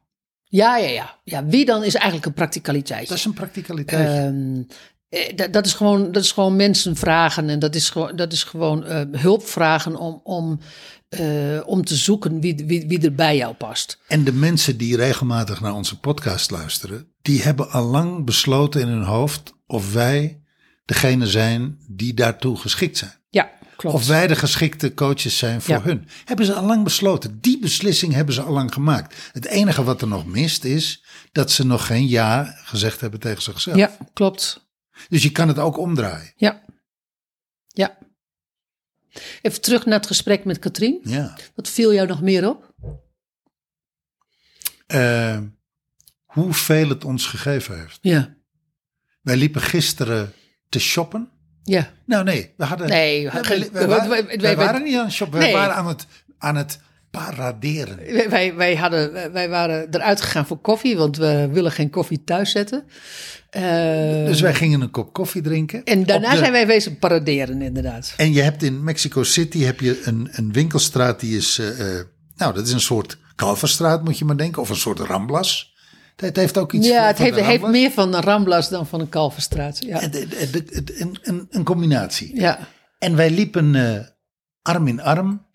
[0.48, 1.18] Ja, ja, ja.
[1.24, 3.08] ja wie dan is eigenlijk een practicaliteit.
[3.08, 4.08] Dat is een practicaliteit.
[4.08, 4.62] Ehm,
[5.08, 8.32] eh, dat, dat, is gewoon, dat is gewoon mensen vragen en dat is gewoon, dat
[8.32, 10.60] is gewoon eh, hulp vragen om, om,
[11.08, 13.98] eh, om te zoeken wie, wie, wie er bij jou past.
[14.06, 18.88] En de mensen die regelmatig naar onze podcast luisteren, die hebben al lang besloten in
[18.88, 20.40] hun hoofd of wij
[20.84, 23.17] degene zijn die daartoe geschikt zijn.
[23.78, 23.94] Klopt.
[23.96, 25.82] Of wij de geschikte coaches zijn voor Ja.
[25.82, 26.08] hun.
[26.24, 27.40] Hebben ze al lang besloten.
[27.40, 29.14] Die beslissing hebben ze al lang gemaakt.
[29.32, 33.42] Het enige wat er nog mist is dat ze nog geen ja gezegd hebben tegen
[33.42, 33.76] zichzelf.
[33.76, 34.66] ja, klopt.
[35.08, 36.32] Dus je kan het ook omdraaien.
[36.36, 36.64] Ja.
[37.66, 37.98] Ja.
[39.42, 41.00] Even terug naar het gesprek met Katrien.
[41.04, 41.36] Ja.
[41.54, 42.74] Wat viel jou nog meer op?
[44.86, 45.40] Eh,
[46.24, 47.98] hoeveel het ons gegeven heeft.
[48.00, 48.34] Ja.
[49.20, 50.32] Wij liepen gisteren
[50.68, 51.30] te shoppen.
[51.68, 51.90] Ja.
[52.04, 52.88] Nou nee, we hadden...
[52.88, 55.38] Nee, wij wij- waren niet aan het shoppen.
[55.38, 55.56] Wij Nee.
[55.56, 56.06] waren aan het,
[56.38, 56.78] aan het
[57.10, 57.96] paraderen.
[58.30, 62.50] Wij, wij, hadden, wij waren eruit gegaan voor koffie, want we willen geen koffie thuis
[62.50, 62.84] zetten.
[63.50, 63.62] Eh,
[64.26, 65.84] Dus wij gingen een kop koffie drinken.
[65.84, 68.14] en daarna de- zijn wij wezen paraderen, inderdaad.
[68.16, 72.04] En je hebt in Mexico City heb je een, een winkelstraat die is, eh, eh,
[72.36, 75.74] nou dat is een soort Kalverstraat moet je maar denken, of een soort Ramblas.
[76.20, 79.84] Het heeft ook iets Ja, het heeft, meer van een Ramblas dan van een Kalverstraat.
[79.84, 80.02] Ja.
[81.50, 82.40] Een, combinatie.
[82.40, 82.58] ja.
[82.98, 84.04] En wij liepen eh,
[84.62, 85.46] arm in arm.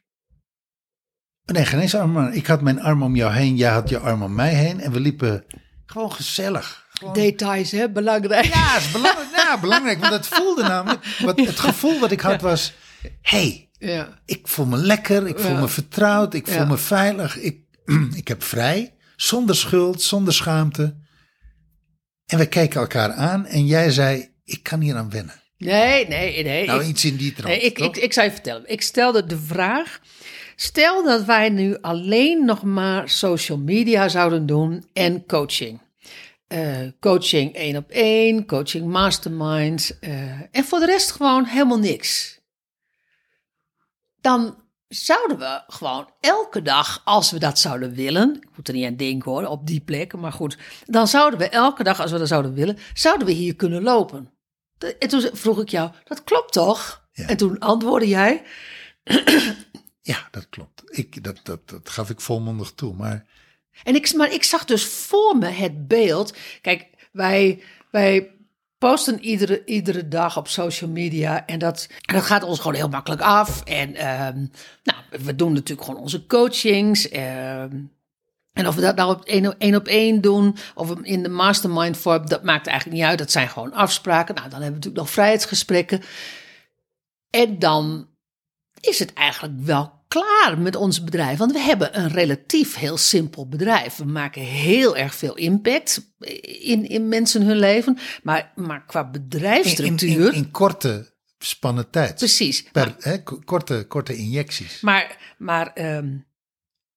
[1.46, 2.28] Nee, geen eens arm.
[2.28, 4.82] Ik had mijn arm om jou heen, jij had je arm om mij heen.
[4.82, 5.46] En we liepen
[5.86, 6.86] gewoon gezellig.
[6.90, 8.46] Gewoon- Details, hè, belangrijk.
[8.46, 9.30] Ja, is belangrijk.
[9.48, 10.00] ja, belangrijk.
[10.00, 12.74] Want het voelde namelijk, wat, het gevoel wat ik had was,
[13.22, 14.20] hey, Ja.
[14.26, 17.38] ik voel me lekker, ik voel me vertrouwd, ik voel me veilig.
[17.38, 17.58] Ik,
[18.22, 20.96] ik heb vrij, zonder schuld, zonder schaamte.
[22.26, 25.42] En we keken elkaar aan en jij zei, ik kan hier aan wennen.
[25.58, 26.66] Nee, nee, nee.
[26.66, 28.64] Nou, ik- iets in die trant, Nee, ik, ik, ik zou je vertellen.
[28.70, 30.00] Ik stelde de vraag.
[30.56, 35.82] Stel dat wij nu alleen nog maar social media zouden doen en coaching.
[36.48, 40.00] Eh, coaching één op één, coaching masterminds.
[40.00, 42.40] eh, en voor de rest gewoon helemaal niks.
[44.22, 44.63] Dan
[44.94, 48.36] zouden we gewoon elke dag, als we dat zouden willen.
[48.36, 50.58] Ik moet er niet aan denken hoor, op die plekken, maar goed.
[50.86, 54.32] Dan zouden we elke dag, als we dat zouden willen, zouden we hier kunnen lopen.
[55.00, 57.08] En toen vroeg ik jou, dat klopt toch?
[57.12, 57.28] Ja.
[57.28, 58.44] En toen antwoordde jij,
[60.04, 60.84] Ja, dat klopt.
[60.86, 62.96] Ik, dat, dat, dat gaf ik volmondig toe.
[62.96, 63.26] Maar
[63.84, 66.34] En ik, maar ik zag dus voor me het beeld.
[66.62, 68.32] Kijk, wij, wij
[68.90, 71.46] posten iedere, iedere dag op social media.
[71.46, 73.64] En dat, dat gaat ons gewoon heel makkelijk af.
[73.64, 74.46] En ehm,
[74.84, 77.10] nou, we doen natuurlijk gewoon onze coachings.
[77.10, 77.82] ehm,
[78.54, 81.30] en of we dat nou op één, op één op één doen, of in de
[81.30, 83.18] mastermind vorm, dat maakt eigenlijk niet uit.
[83.18, 84.36] Dat zijn gewoon afspraken.
[84.36, 86.02] Nou, dan hebben we natuurlijk nog vrijheidsgesprekken.
[87.30, 88.08] En dan
[88.80, 91.38] is het eigenlijk wel klaar met ons bedrijf.
[91.38, 93.96] Want we hebben een relatief heel simpel bedrijf.
[93.96, 96.12] We maken heel erg veel impact
[96.62, 97.98] in, in mensen hun leven.
[98.24, 100.28] Maar, maar qua In, in, bedrijfsstructuur.
[100.28, 102.16] in, in korte spannen tijd.
[102.16, 102.64] precies.
[102.72, 102.96] Per,
[103.46, 104.82] korte, korte injecties.
[104.82, 106.16] Maar, maar, ehm,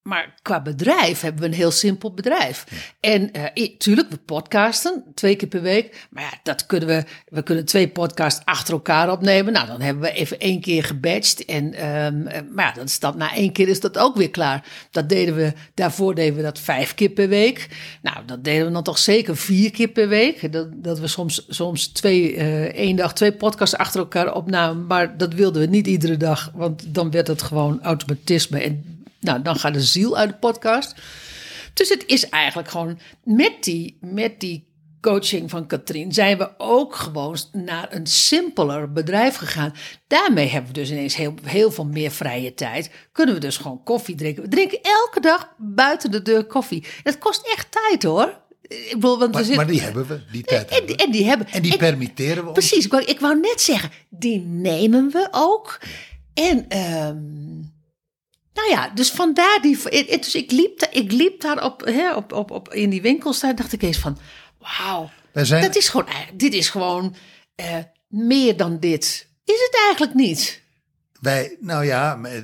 [0.06, 2.64] maar qua bedrijf hebben we een heel simpel bedrijf.
[3.00, 3.30] En
[3.78, 6.06] tuurlijk, we podcasten twee keer per week.
[6.10, 7.04] Maar ja, dat kunnen we.
[7.28, 9.52] We kunnen twee podcasts achter elkaar opnemen.
[9.52, 11.44] Nou, dan hebben we even één keer gebatcht.
[11.44, 14.30] En, ehm, eh, maar ja, dan is dat, na één keer is dat ook weer
[14.30, 14.64] klaar.
[14.90, 17.68] Dat deden we, daarvoor deden we dat vijf keer per week.
[18.02, 20.52] Nou, dat deden we dan toch zeker vier keer per week.
[20.52, 24.86] Dat, dat we soms, soms twee, eh, één dag twee podcasts achter elkaar opnamen.
[24.86, 26.50] Maar dat wilden we niet iedere dag.
[26.54, 28.60] Want dan werd het gewoon automatisme.
[28.60, 28.95] En
[29.26, 30.94] nou, dan gaat de ziel uit de podcast.
[31.74, 34.64] Dus het is eigenlijk gewoon met die, met die
[35.00, 39.74] coaching van Katrien zijn we ook gewoon naar een simpeler bedrijf gegaan.
[40.06, 42.90] Daarmee hebben we dus ineens heel, heel veel meer vrije tijd.
[43.12, 44.42] Kunnen we dus gewoon koffie drinken.
[44.42, 46.84] We drinken elke dag buiten de deur koffie.
[47.02, 48.40] Het kost echt tijd hoor.
[48.68, 50.96] Ik bedoel, want we Maar, zitten- maar die hebben we, die tijd en, hebben die-
[50.96, 51.02] we.
[51.04, 51.46] en die hebben.
[51.50, 52.52] En die permitteren we ons.
[52.58, 55.80] Precies, ik wou, ik wou net zeggen, die nemen we ook.
[56.34, 57.16] En, ehm,
[58.56, 59.88] nou ja, dus vandaar die.
[59.88, 63.02] eh, Dus ik liep, daar- ik liep daar op, hè, op, op, op, in die
[63.02, 64.18] winkels, daar dacht ik eens van,
[64.58, 67.16] wauw, zijn, dat is gewoon, eigenlijk- dit is gewoon
[67.54, 67.76] eh,
[68.08, 69.28] meer dan dit.
[69.44, 70.62] Is het eigenlijk niet?
[71.20, 72.40] wij, nou ja, eh,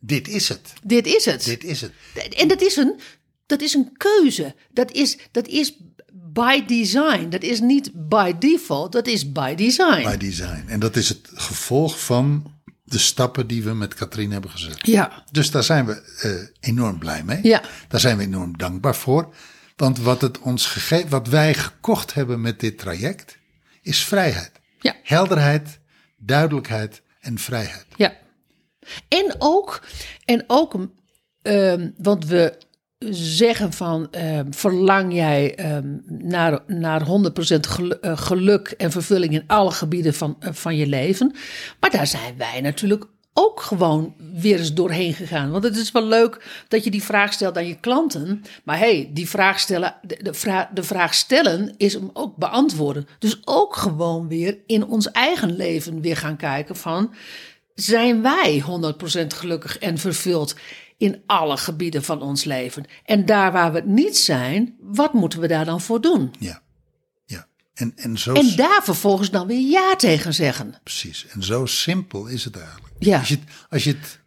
[0.00, 0.72] dit is het.
[0.82, 1.44] Dit is het.
[1.44, 1.92] Dit is het.
[2.34, 3.00] En dat is een,
[3.46, 4.54] dat is een keuze.
[4.70, 5.76] Dat is, dat is
[6.12, 7.28] by design.
[7.28, 10.02] Dat is niet by default, dat is by design.
[10.02, 10.64] By design.
[10.68, 12.54] En dat is het gevolg van
[12.86, 14.86] de stappen die we met Katrien hebben gezet.
[14.86, 17.38] Ja, Dus daar zijn we eh, enorm blij mee.
[17.42, 17.62] Ja.
[17.88, 19.34] Daar zijn we enorm dankbaar voor.
[19.76, 23.38] Want wat, het ons gegeven, wat wij gekocht hebben met dit traject
[23.82, 24.52] is vrijheid.
[24.80, 24.96] Ja.
[25.02, 25.78] Helderheid,
[26.16, 27.86] duidelijkheid en vrijheid.
[27.96, 28.16] Ja.
[29.08, 29.82] En ook,
[30.24, 30.88] en ook
[31.42, 32.58] ehm, want we
[32.98, 39.44] zeggen van ehm, verlang jij ehm, naar, naar 100% gelu- eh, geluk en vervulling in
[39.46, 41.34] alle gebieden van, eh, van je leven.
[41.80, 45.50] Maar daar zijn wij natuurlijk ook gewoon weer eens doorheen gegaan.
[45.50, 48.42] Want het is wel leuk dat je die vraag stelt aan je klanten.
[48.64, 53.08] Maar hey, die vraag stellen, de, de, vraag, de vraag stellen is hem ook beantwoorden.
[53.18, 57.14] Dus ook gewoon weer in ons eigen leven weer gaan kijken van...
[57.74, 58.64] zijn wij
[59.22, 60.54] 100% gelukkig en vervuld
[60.98, 62.84] in alle gebieden van ons leven?
[63.04, 66.34] En daar waar we het niet zijn, wat moeten we daar dan voor doen?
[66.38, 66.62] Ja.
[67.24, 67.46] ja.
[67.74, 70.74] En, en zo En daar vervolgens dan weer ja tegen zeggen.
[70.82, 71.26] precies.
[71.26, 72.94] En zo simpel is het eigenlijk.
[72.98, 73.18] Ja.
[73.18, 74.24] Als je, het- als je het.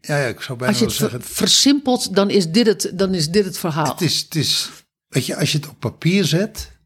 [0.00, 1.30] Ja, ja, ik zou bijna Als je het ver- zeggen.
[1.34, 3.90] versimpelt, dan is dit het, dan is dit het verhaal.
[3.92, 4.70] Het is, het is,
[5.08, 6.76] weet je, als je het op papier zet,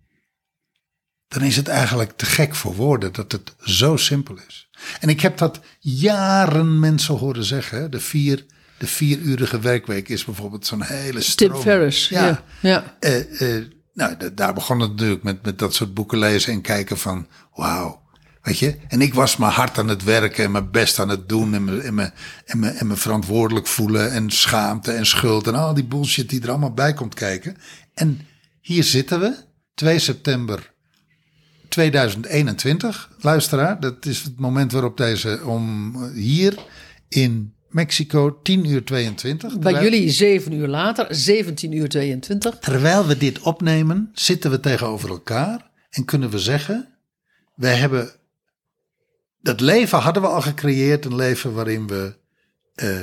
[1.28, 4.68] dan is het eigenlijk te gek voor woorden dat het zo simpel is.
[5.00, 7.90] En ik heb dat jaren mensen horen zeggen.
[7.90, 8.46] De, vier,
[8.82, 11.62] de vierurige werkweek is bijvoorbeeld zo'n hele Tim stroom.
[11.62, 12.08] Ferriss.
[12.08, 12.44] Ja.
[12.60, 12.96] ja.
[13.00, 13.64] Eh, eh,
[13.94, 17.26] nou, da- daar begon het natuurlijk met, met dat soort boeken lezen en kijken van,
[17.54, 18.00] wauw.
[18.42, 21.28] Weet je, en ik was maar hard aan het werken en mijn best aan het
[21.28, 22.10] doen en me, en, me,
[22.44, 26.42] en, me, en me verantwoordelijk voelen en schaamte en schuld en al die bullshit die
[26.42, 27.56] er allemaal bij komt kijken.
[27.94, 28.20] En
[28.60, 29.34] hier zitten we,
[29.74, 30.72] 2 september
[31.68, 33.80] 2021, luisteraar.
[33.80, 36.58] Dat is het moment waarop deze om hier
[37.08, 39.48] in Mexico 10 uur 22.
[39.52, 42.58] Bij terwijl- jullie 7 uur later, 17 uur 22.
[42.58, 46.88] Terwijl we dit opnemen, zitten we tegenover elkaar en kunnen we zeggen:
[47.54, 48.10] wij hebben
[49.40, 52.16] dat leven hadden we al gecreëerd, een leven waarin we
[52.74, 52.98] eh,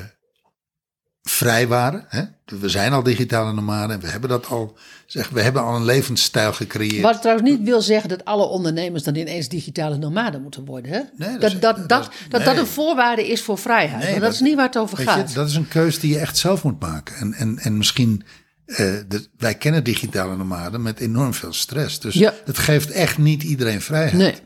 [1.30, 2.06] vrij waren.
[2.08, 2.24] Hè?
[2.46, 4.78] We zijn al digitale nomaden en we hebben dat al.
[5.06, 7.02] Zeg, we hebben al een levensstijl gecreëerd.
[7.02, 10.92] Wat trouwens niet wil zeggen dat alle ondernemers dan ineens digitale nomaden moeten worden.
[10.92, 11.00] Hè?
[11.18, 11.86] Nee, dat dat, is-
[12.30, 14.04] dat, dat een voorwaarde is voor vrijheid.
[14.04, 15.30] Nee, maar dat, is niet waar het over gaat.
[15.30, 17.16] Je, dat is een keus die je echt zelf moet maken.
[17.16, 18.24] En, en, en misschien,
[18.66, 22.00] de, wij kennen digitale nomaden met enorm veel stress.
[22.00, 22.34] Dus Ja.
[22.46, 24.42] het geeft echt niet iedereen vrijheid.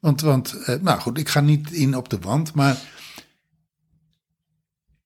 [0.00, 2.76] Want, want eh, nou goed, ik ga niet in op de wand, maar.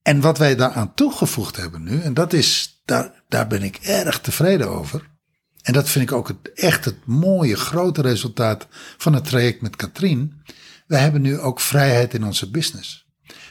[0.06, 4.20] En wat wij daaraan toegevoegd hebben nu, en dat is, daar, daar ben ik erg
[4.20, 5.10] tevreden over.
[5.62, 8.66] En dat vind ik ook echt het mooie, grote resultaat
[8.96, 10.42] van het traject met Katrien.
[10.86, 13.06] We hebben nu ook vrijheid in onze business.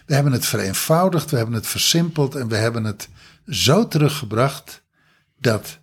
[0.05, 3.09] We hebben het vereenvoudigd, we hebben het versimpeld en we hebben het
[3.47, 4.83] zo teruggebracht
[5.39, 5.79] dat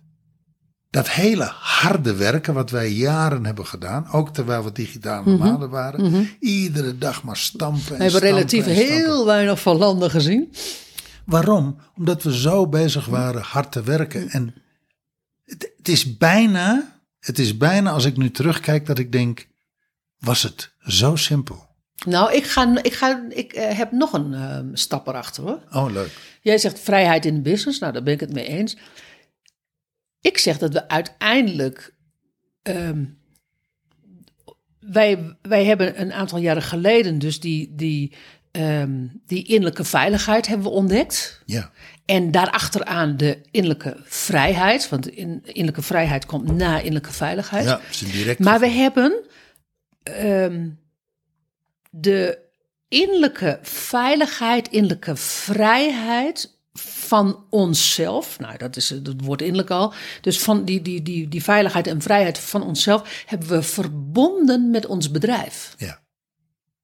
[0.93, 6.29] dat hele harde werken wat wij jaren hebben gedaan, ook terwijl we digitale nomaden waren,
[6.39, 7.91] iedere dag maar stampen.
[7.91, 10.53] En We hebben stampen relatief heel weinig van landen gezien.
[11.25, 11.77] Waarom?
[11.97, 14.29] Omdat we zo bezig waren hard te werken.
[14.29, 14.53] En
[15.43, 19.47] het, het is bijna, het is bijna als ik nu terugkijk dat ik denk,
[20.19, 21.67] was het zo simpel?
[22.05, 25.59] Nou, ik, ga, ik, ga, ik eh, heb nog een ehm, stap erachter hoor.
[25.71, 26.09] Oh, leuk.
[26.41, 27.79] Jij zegt vrijheid in de business.
[27.79, 28.77] Nou, daar ben ik het mee eens.
[30.23, 31.93] Ik zeg dat we uiteindelijk.
[32.61, 33.03] ehm,
[34.79, 38.13] wij, wij hebben een aantal jaren geleden dus die, die,
[38.51, 41.41] ehm, die innerlijke veiligheid hebben we ontdekt.
[41.45, 41.71] Ja.
[42.05, 44.89] En daarachteraan de innerlijke vrijheid.
[44.89, 47.65] Want in, innerlijke vrijheid komt na innerlijke veiligheid.
[47.65, 48.35] Ja, is een.
[48.39, 49.23] Maar we hebben
[50.03, 50.69] ehm,
[51.89, 52.39] de
[52.87, 58.39] innerlijke veiligheid, innerlijke vrijheid van onszelf.
[58.39, 59.93] Nou, dat is het woord innerlijk al.
[60.21, 64.85] Dus van die, die, die, die veiligheid en vrijheid van onszelf hebben we verbonden met
[64.85, 65.73] ons bedrijf.
[65.77, 66.01] Ja.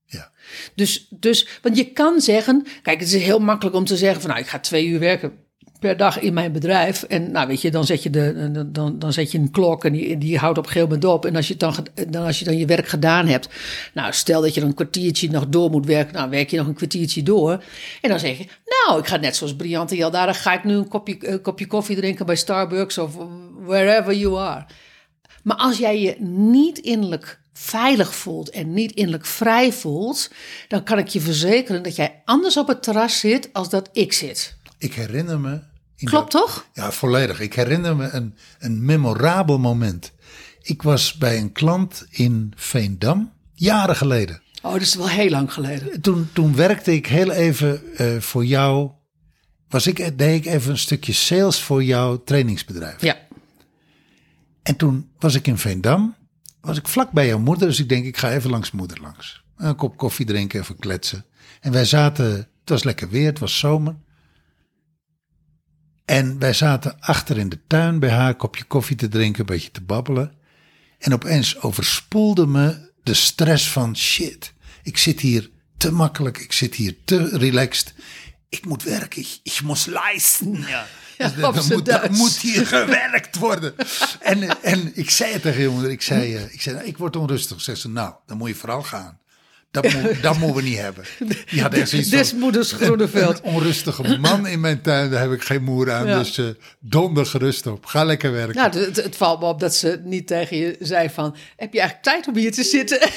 [0.05, 0.31] Ja.
[0.75, 4.29] Dus, dus, want je kan zeggen, kijk, het is heel makkelijk om te zeggen van,
[4.29, 5.47] nou, ik ga twee uur werken
[5.79, 7.03] per dag in mijn bedrijf.
[7.03, 9.93] En nou, weet je, dan zet je, de, dan, dan zet je een klok en
[9.93, 11.25] die, die houdt op een gegeven moment op.
[11.25, 11.73] En als je, dan,
[12.09, 13.49] dan, als je dan je werk gedaan hebt,
[13.93, 16.67] nou, stel dat je dan een kwartiertje nog door moet werken, nou, werk je nog
[16.67, 17.63] een kwartiertje door.
[18.01, 20.87] En dan zeg je, nou, ik ga net zoals Briante Jaldara, ga ik nu een
[20.87, 23.17] kopje, een kopje koffie drinken bij Starbucks of
[23.65, 24.65] wherever you are.
[25.43, 30.31] Maar als jij je niet innerlijk veilig voelt en niet innerlijk vrij voelt,
[30.67, 34.13] dan kan ik je verzekeren dat jij anders op het terras zit als dat ik
[34.13, 34.57] zit.
[34.77, 35.68] Ik herinner me.
[36.07, 36.65] Klopt toch?
[36.73, 37.39] Ja, volledig.
[37.39, 40.11] Ik herinner me een, een memorabel moment.
[40.61, 44.41] Ik was bij een klant in Veendam, jaren geleden.
[44.61, 46.01] Oh, dat is wel heel lang geleden.
[46.01, 48.91] Toen, toen werkte ik heel even eh, voor jou.
[49.69, 53.01] Was ik, deed ik even een stukje sales voor jouw trainingsbedrijf.
[53.01, 53.17] Ja.
[54.63, 56.15] En toen was ik in Veendam.
[56.61, 57.67] Was ik vlak bij jouw moeder.
[57.67, 59.43] Dus ik denk, ik ga even langs moeder langs.
[59.57, 61.25] Een kop koffie drinken, even kletsen.
[61.59, 63.95] En wij zaten, het was lekker weer, het was zomer.
[66.09, 69.71] En wij zaten achter in de tuin bij haar, kopje koffie te drinken, een beetje
[69.71, 70.33] te babbelen.
[70.99, 74.53] En opeens overspoelde me de stress van shit.
[74.83, 77.93] Ik zit hier te makkelijk, ik zit hier te relaxed.
[78.49, 80.65] Ik moet werken, ik, ik moet leisten.
[80.67, 80.87] Ja.
[81.17, 83.75] Ja, Dus er, moet, er hier gewerkt worden.
[84.19, 87.15] En, en ik zei het tegen moeder, ik zei, eh, ik zei nou, ik word
[87.15, 87.61] onrustig.
[87.61, 89.19] Zegt ze, nou, dan moet je vooral gaan.
[89.71, 91.03] Dat, moet, dat moeten we niet hebben.
[91.51, 93.37] Die had echt zoiets van, Des moeders Groeneveld.
[93.37, 96.07] een onrustige man in mijn tuin, daar heb ik geen moer aan.
[96.07, 96.17] Ja.
[96.17, 96.45] Dus eh,
[96.79, 97.85] donder gerust op.
[97.85, 98.55] Ga lekker werken.
[98.55, 101.35] Nou, het, het valt me op dat ze niet tegen je zei van...
[101.55, 103.09] heb je eigenlijk tijd om hier te zitten?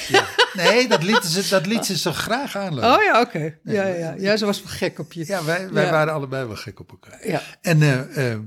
[0.53, 2.93] Nee, dat lieten ze, dat liet ze zo graag aanlopen.
[2.95, 3.55] Oh ja, oké.
[3.63, 4.15] Ja, ja, ja.
[4.17, 5.23] ja, ze was wel gek op je.
[5.27, 5.91] Ja, wij, wij Ja.
[5.91, 7.27] waren allebei wel gek op elkaar.
[7.27, 7.41] Ja.
[7.61, 8.39] En eh, eh,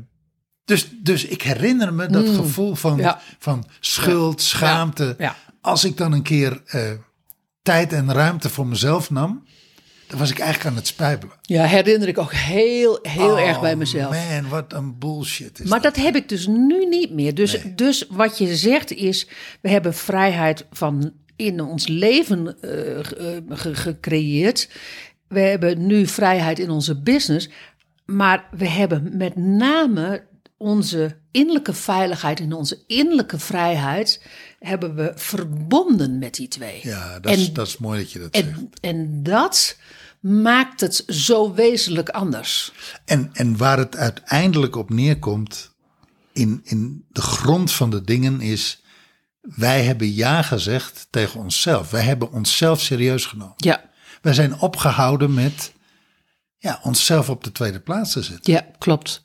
[0.64, 3.00] dus, dus ik herinner me dat gevoel van, Mm.
[3.00, 3.20] Ja.
[3.38, 5.14] van schuld, schaamte.
[5.18, 5.36] Ja.
[5.60, 6.62] Als ik dan een keer
[7.66, 9.44] tijd en ruimte voor mezelf nam,
[10.06, 11.34] dan was ik eigenlijk aan het spijbelen.
[11.42, 14.10] Ja, herinner ik ook heel, heel Oh, erg bij mezelf.
[14.30, 17.34] Man, wat een bullshit is Maar dat heb ik dus nu niet meer.
[17.34, 17.74] Dus, Nee.
[17.74, 19.28] dus wat je zegt is,
[19.60, 22.70] we hebben vrijheid van in ons leven eh,
[23.04, 24.68] ge- eh, ge- gecreëerd.
[25.28, 27.48] We hebben nu vrijheid in onze business.
[28.04, 30.22] Maar we hebben met name
[30.56, 34.22] onze innerlijke veiligheid en onze innerlijke vrijheid
[34.58, 36.80] hebben we verbonden met die twee.
[36.82, 38.48] Ja, dat is, En- dat is mooi dat je dat zegt.
[38.48, 39.76] En, en dat
[40.20, 42.72] maakt het zo wezenlijk anders.
[43.04, 45.74] En, en waar het uiteindelijk op neerkomt,
[46.32, 48.82] in, in de grond van de dingen, is:
[49.40, 51.90] wij hebben ja gezegd tegen onszelf.
[51.90, 53.54] Wij hebben onszelf serieus genomen.
[53.56, 53.90] Ja,
[54.22, 55.72] Wij zijn opgehouden met
[56.58, 58.52] ja, onszelf op de tweede plaats te zetten.
[58.52, 59.24] ja klopt.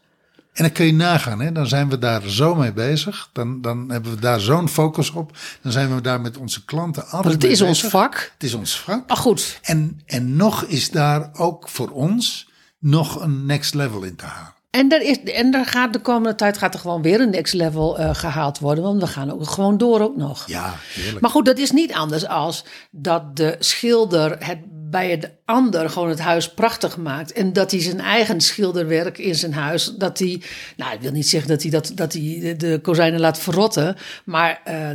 [0.53, 1.51] En dan kun je nagaan, hè?
[1.51, 3.29] dan zijn we daar zo mee bezig.
[3.33, 5.37] Dan, dan hebben we daar zo'n focus op.
[5.61, 8.31] Dan zijn we daar met onze klanten altijd Want het mee is ons vak.
[8.33, 9.07] Het is ons vak.
[9.07, 14.15] Maar goed, En, en nog is daar ook voor ons nog een next level in
[14.15, 14.53] te halen.
[14.71, 17.53] En, er is, en er gaat de komende tijd gaat er gewoon weer een next
[17.53, 18.83] level eh, gehaald worden.
[18.83, 20.47] Want we gaan ook gewoon door ook nog.
[20.47, 21.21] Ja, heerlijk.
[21.21, 24.59] Maar goed, dat is niet anders als dat de schilder het
[24.91, 27.32] bij de ander gewoon het huis prachtig maakt.
[27.32, 30.41] En dat hij zijn eigen schilderwerk in zijn huis, dat hij,
[30.77, 33.95] nou ik wil niet zeggen dat hij, dat, dat hij de- kozijnen laat verrotten.
[34.25, 34.89] Maar, eh,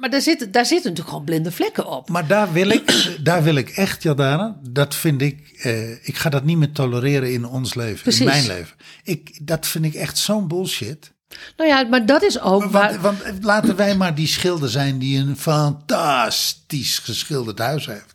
[0.00, 2.08] maar daar, zitten, daar zitten natuurlijk gewoon blinde vlekken op.
[2.08, 6.30] Maar daar wil ik, daar wil ik echt, Jadana, dat vind ik, eh, ik ga
[6.30, 8.20] dat niet meer tolereren in ons leven, Precies.
[8.20, 8.76] in mijn leven.
[9.04, 11.14] Ik, dat vind ik echt zo'n bullshit.
[11.56, 14.98] Nou ja, maar dat is ook Want, waar, want laten wij maar die schilder zijn
[14.98, 18.14] die een fantastisch geschilderd huis heeft.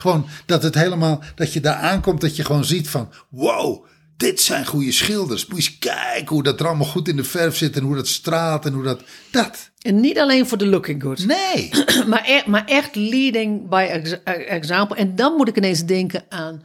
[0.00, 3.84] Gewoon dat het helemaal, dat je daar aankomt, dat je gewoon ziet van, wow,
[4.16, 5.46] dit zijn goede schilders.
[5.46, 7.94] Moet je eens kijken hoe dat er allemaal goed in de verf zit en hoe
[7.96, 9.70] dat straalt en hoe dat, dat.
[9.80, 11.26] en niet alleen voor de looking good.
[11.26, 11.70] Nee.
[12.10, 14.96] maar, echt, maar echt leading by ex- example.
[14.96, 16.62] En dan moet ik ineens denken aan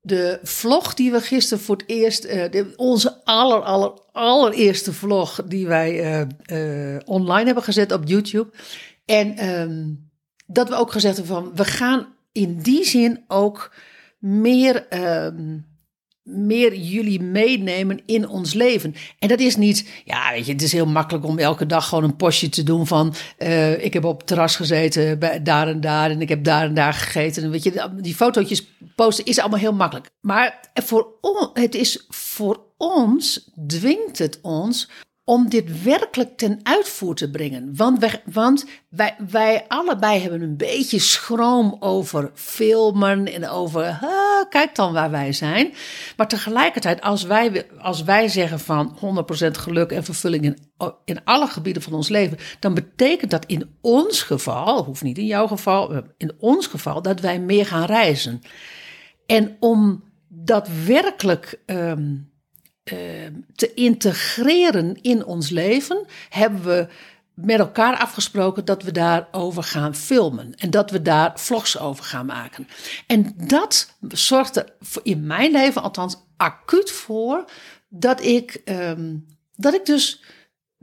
[0.00, 2.24] de vlog die we gisteren voor het eerst...
[2.24, 8.02] eh, de- onze aller, aller, allereerste vlog die wij eh, eh, online hebben gezet op
[8.08, 8.50] YouTube.
[9.04, 9.82] En ehm,
[10.46, 11.50] dat we ook gezegd hebben van...
[11.54, 13.74] we gaan in die zin ook
[14.18, 15.58] meer, ehm,
[16.22, 18.94] meer jullie meenemen in ons leven.
[19.18, 22.04] En dat is niet, ja, weet je, het is heel makkelijk om elke dag gewoon
[22.04, 25.80] een postje te doen van, eh, ik heb op het terras gezeten bij daar en
[25.80, 27.42] daar en ik heb daar en daar gegeten.
[27.42, 30.10] En weet je, die fotootjes posten is allemaal heel makkelijk.
[30.20, 34.88] Maar voor on, het is voor ons, dwingt het ons
[35.24, 37.76] om dit werkelijk ten uitvoer te brengen.
[37.76, 43.98] Want, wij, want wij, wij allebei hebben een beetje schroom over filmen en over,
[44.48, 45.72] kijk dan waar wij zijn.
[46.16, 48.98] Maar tegelijkertijd, als wij, als wij zeggen van
[49.44, 50.58] 100% geluk en vervulling in,
[51.04, 55.26] in alle gebieden van ons leven, dan betekent dat in ons geval, hoeft niet in
[55.26, 58.40] jouw geval, in ons geval, dat wij meer gaan reizen.
[59.26, 61.60] En om dat werkelijk.
[61.66, 62.32] Um,
[63.54, 66.88] te integreren in ons leven, hebben we
[67.34, 72.26] met elkaar afgesproken dat we daarover gaan filmen en dat we daar vlogs over gaan
[72.26, 72.68] maken.
[73.06, 74.72] En dat zorgt er
[75.02, 77.44] in mijn leven althans acuut voor
[77.88, 79.26] dat ik, um,
[79.56, 80.22] dat ik dus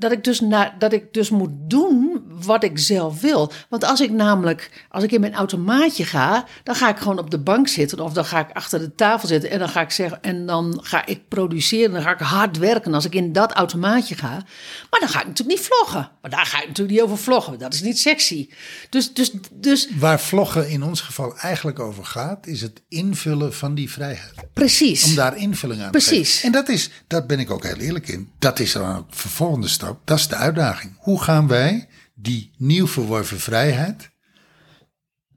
[0.01, 3.51] dat ik, dus naar, dat ik dus moet doen wat ik zelf wil.
[3.69, 7.31] Want als ik namelijk, als ik in mijn automaatje ga, dan ga ik gewoon op
[7.31, 9.91] de bank zitten of dan ga ik achter de tafel zitten en dan ga ik
[9.91, 13.51] zeggen, en dan ga ik produceren, dan ga ik hard werken als ik in dat
[13.51, 14.43] automaatje ga.
[14.89, 16.09] Maar dan ga ik natuurlijk niet vloggen.
[16.21, 17.59] Maar daar ga ik natuurlijk niet over vloggen.
[17.59, 18.49] Dat is niet sexy.
[18.89, 19.89] Dus, dus, dus.
[19.99, 24.33] Waar vloggen in ons geval eigenlijk over gaat, is het invullen van die vrijheid.
[24.53, 25.03] Precies.
[25.03, 26.09] Om daar invulling aan Precies.
[26.29, 26.45] te geven.
[26.45, 28.29] En dat is, daar ben ik ook heel eerlijk in.
[28.39, 29.90] Dat is dan ook de vervolgende stap.
[30.03, 30.93] Dat is de uitdaging.
[30.97, 31.87] Hoe gaan wij
[32.21, 34.09] die nieuw verworven vrijheid.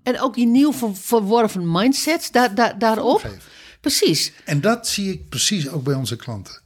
[0.03, 3.21] En ook die nieuw verworven mindset daar, daar, daarop.
[3.21, 3.39] Geven.
[3.81, 4.33] Precies.
[4.45, 6.63] En dat zie ik precies ook bij onze klanten.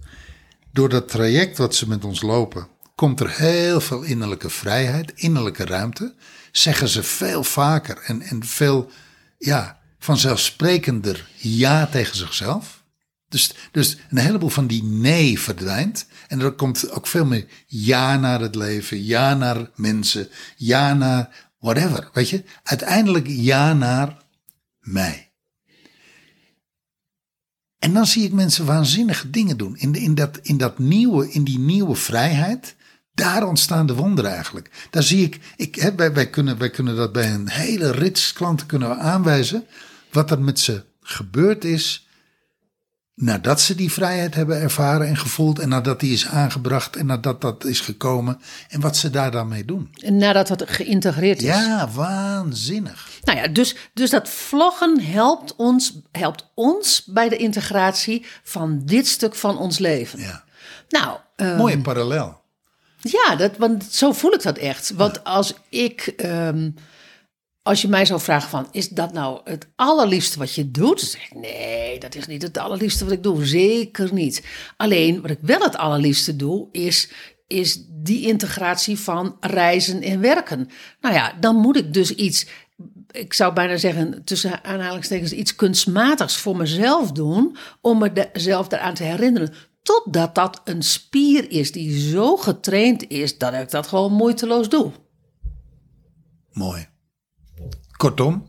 [0.72, 5.64] Door dat traject wat ze met ons lopen, komt er heel veel innerlijke vrijheid, innerlijke
[5.64, 6.14] ruimte.
[6.52, 8.90] Zeggen ze veel vaker en, en veel
[9.38, 12.77] ja, vanzelfsprekender ja tegen zichzelf.
[13.28, 16.06] Dus, dus een heleboel van die nee verdwijnt.
[16.28, 21.50] En er komt ook veel meer ja naar het leven, ja naar mensen, ja naar
[21.58, 22.10] whatever.
[22.12, 24.16] Weet je, uiteindelijk ja naar
[24.80, 25.32] mij.
[27.78, 29.76] En dan zie ik mensen waanzinnige dingen doen.
[29.76, 32.76] In, in, dat, in, dat nieuwe, in die nieuwe vrijheid,
[33.14, 34.88] daar ontstaan de wonderen eigenlijk.
[34.90, 38.66] Daar zie ik, ik hè, wij, kunnen, wij kunnen dat bij een hele rits klanten
[38.66, 39.66] kunnen we aanwijzen.
[40.12, 42.07] Wat er met ze gebeurd is
[43.20, 47.40] nadat ze die vrijheid hebben ervaren en gevoeld en nadat die is aangebracht en nadat
[47.40, 49.90] dat is gekomen en wat ze daar dan mee doen.
[50.02, 51.48] En nadat het geïntegreerd is.
[51.48, 53.08] Ja, waanzinnig.
[53.22, 59.06] Nou ja, dus, dus dat vloggen helpt ons, helpt ons bij de integratie van dit
[59.06, 60.18] stuk van ons leven.
[60.18, 60.44] Ja.
[60.88, 62.40] Nou, um, Mooie parallel.
[63.00, 64.92] Ja, dat, want zo voel ik dat echt.
[64.94, 66.74] Want als ik, um,
[67.68, 71.00] als je mij zou vragen van, is dat nou het allerliefste wat je doet?
[71.00, 73.46] Zeg ik, nee, dat is niet het allerliefste wat ik doe.
[73.46, 74.44] Zeker niet.
[74.76, 77.10] Alleen, wat ik wel het allerliefste doe, is,
[77.46, 80.68] is die integratie van reizen en werken.
[81.00, 82.46] Nou ja, dan moet ik dus iets,
[83.10, 89.04] ik zou bijna zeggen, tussen aanhalingstekens, iets kunstmatigs voor mezelf doen, om mezelf daaraan te
[89.04, 89.54] herinneren.
[89.82, 94.92] Totdat dat een spier is die zo getraind is dat ik dat gewoon moeiteloos doe.
[96.52, 96.96] Mooi.
[97.98, 98.46] Kortom.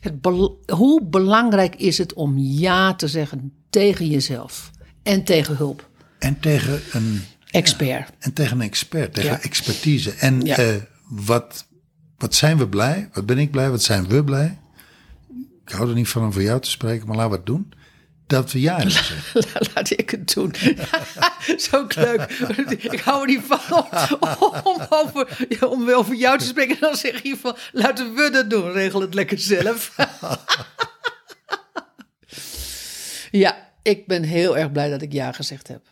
[0.00, 4.70] Het be hoe belangrijk is het om ja te zeggen tegen jezelf
[5.02, 5.88] en tegen hulp?
[6.18, 8.08] En tegen een expert.
[8.08, 9.40] Ja, en tegen een expert, tegen Ja.
[9.42, 10.10] expertise.
[10.12, 10.56] En Ja.
[10.56, 10.74] eh,
[11.08, 11.66] wat,
[12.18, 13.08] wat zijn we blij?
[13.12, 13.70] Wat ben ik blij?
[13.70, 14.58] Wat zijn we blij?
[15.66, 17.72] Ik hou er niet van om voor jou te spreken, maar laten we het doen.
[18.26, 18.78] Dat we ja.
[19.74, 20.54] Laat ik het doen.
[21.70, 22.20] Zo leuk.
[22.78, 23.84] Ik hou er niet van
[24.30, 26.76] om, om, over, om over jou te spreken.
[26.80, 28.72] Dan zeg je van, laten we dat doen.
[28.72, 29.96] Regel het lekker zelf.
[33.30, 35.82] ja, ik ben heel erg blij dat ik ja gezegd heb.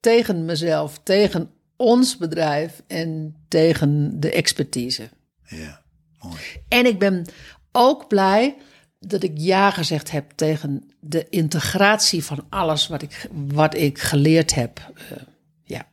[0.00, 5.08] Tegen mezelf, tegen ons bedrijf en tegen de expertise.
[5.42, 5.82] Ja,
[6.20, 6.40] mooi.
[6.68, 7.26] En ik ben
[7.72, 8.56] ook blij
[8.98, 14.54] dat ik ja gezegd heb tegen de integratie van alles wat ik, wat ik geleerd
[14.54, 14.80] heb.
[14.96, 15.18] Uh,
[15.64, 15.86] ja.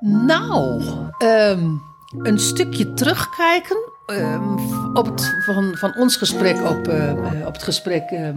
[0.00, 0.82] Nou,
[1.18, 1.82] um,
[2.22, 4.58] een stukje terugkijken um,
[4.96, 7.12] op het, van, van ons gesprek op, uh,
[7.46, 8.28] op het gesprek uh,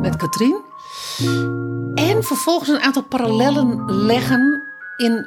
[0.00, 0.60] met Katrien.
[1.94, 4.62] En vervolgens een aantal parallellen leggen
[4.96, 5.26] in,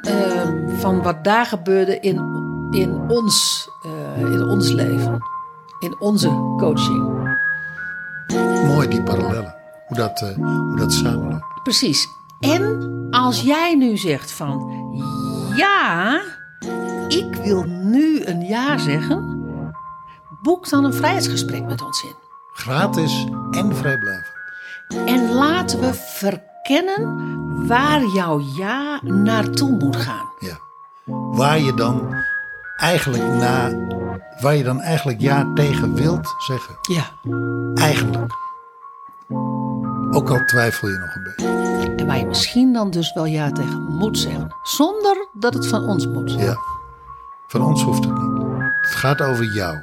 [0.78, 2.16] van wat daar gebeurde in,
[2.70, 3.68] in ons
[4.26, 5.18] in ons leven,
[5.78, 7.36] in onze coaching.
[8.66, 9.54] Mooi die parallellen,
[9.86, 11.62] hoe dat, uh, hoe dat samenloopt.
[11.62, 12.08] Precies.
[12.40, 14.70] En als jij nu zegt van
[15.56, 16.20] ja,
[17.08, 19.36] ik wil nu een ja zeggen.
[20.42, 22.14] Boek dan een vrijheidsgesprek met ons in.
[22.52, 24.36] Gratis en vrijblijvend.
[25.06, 30.28] En laten we verkennen waar jouw ja naartoe moet gaan.
[30.38, 30.58] Ja.
[31.32, 32.14] Waar je dan
[32.78, 33.70] eigenlijk na,
[34.40, 36.74] waar je dan eigenlijk ja tegen wilt zeggen.
[36.82, 37.04] Ja.
[37.74, 38.32] Eigenlijk.
[40.10, 41.94] Ook al twijfel je nog een beetje.
[41.96, 44.54] En waar je misschien dan dus wel ja tegen moet zeggen.
[44.62, 46.32] Zonder dat het van ons moet.
[46.32, 46.56] Ja.
[47.46, 48.42] Van ons hoeft het niet.
[48.80, 49.78] Het gaat over jou.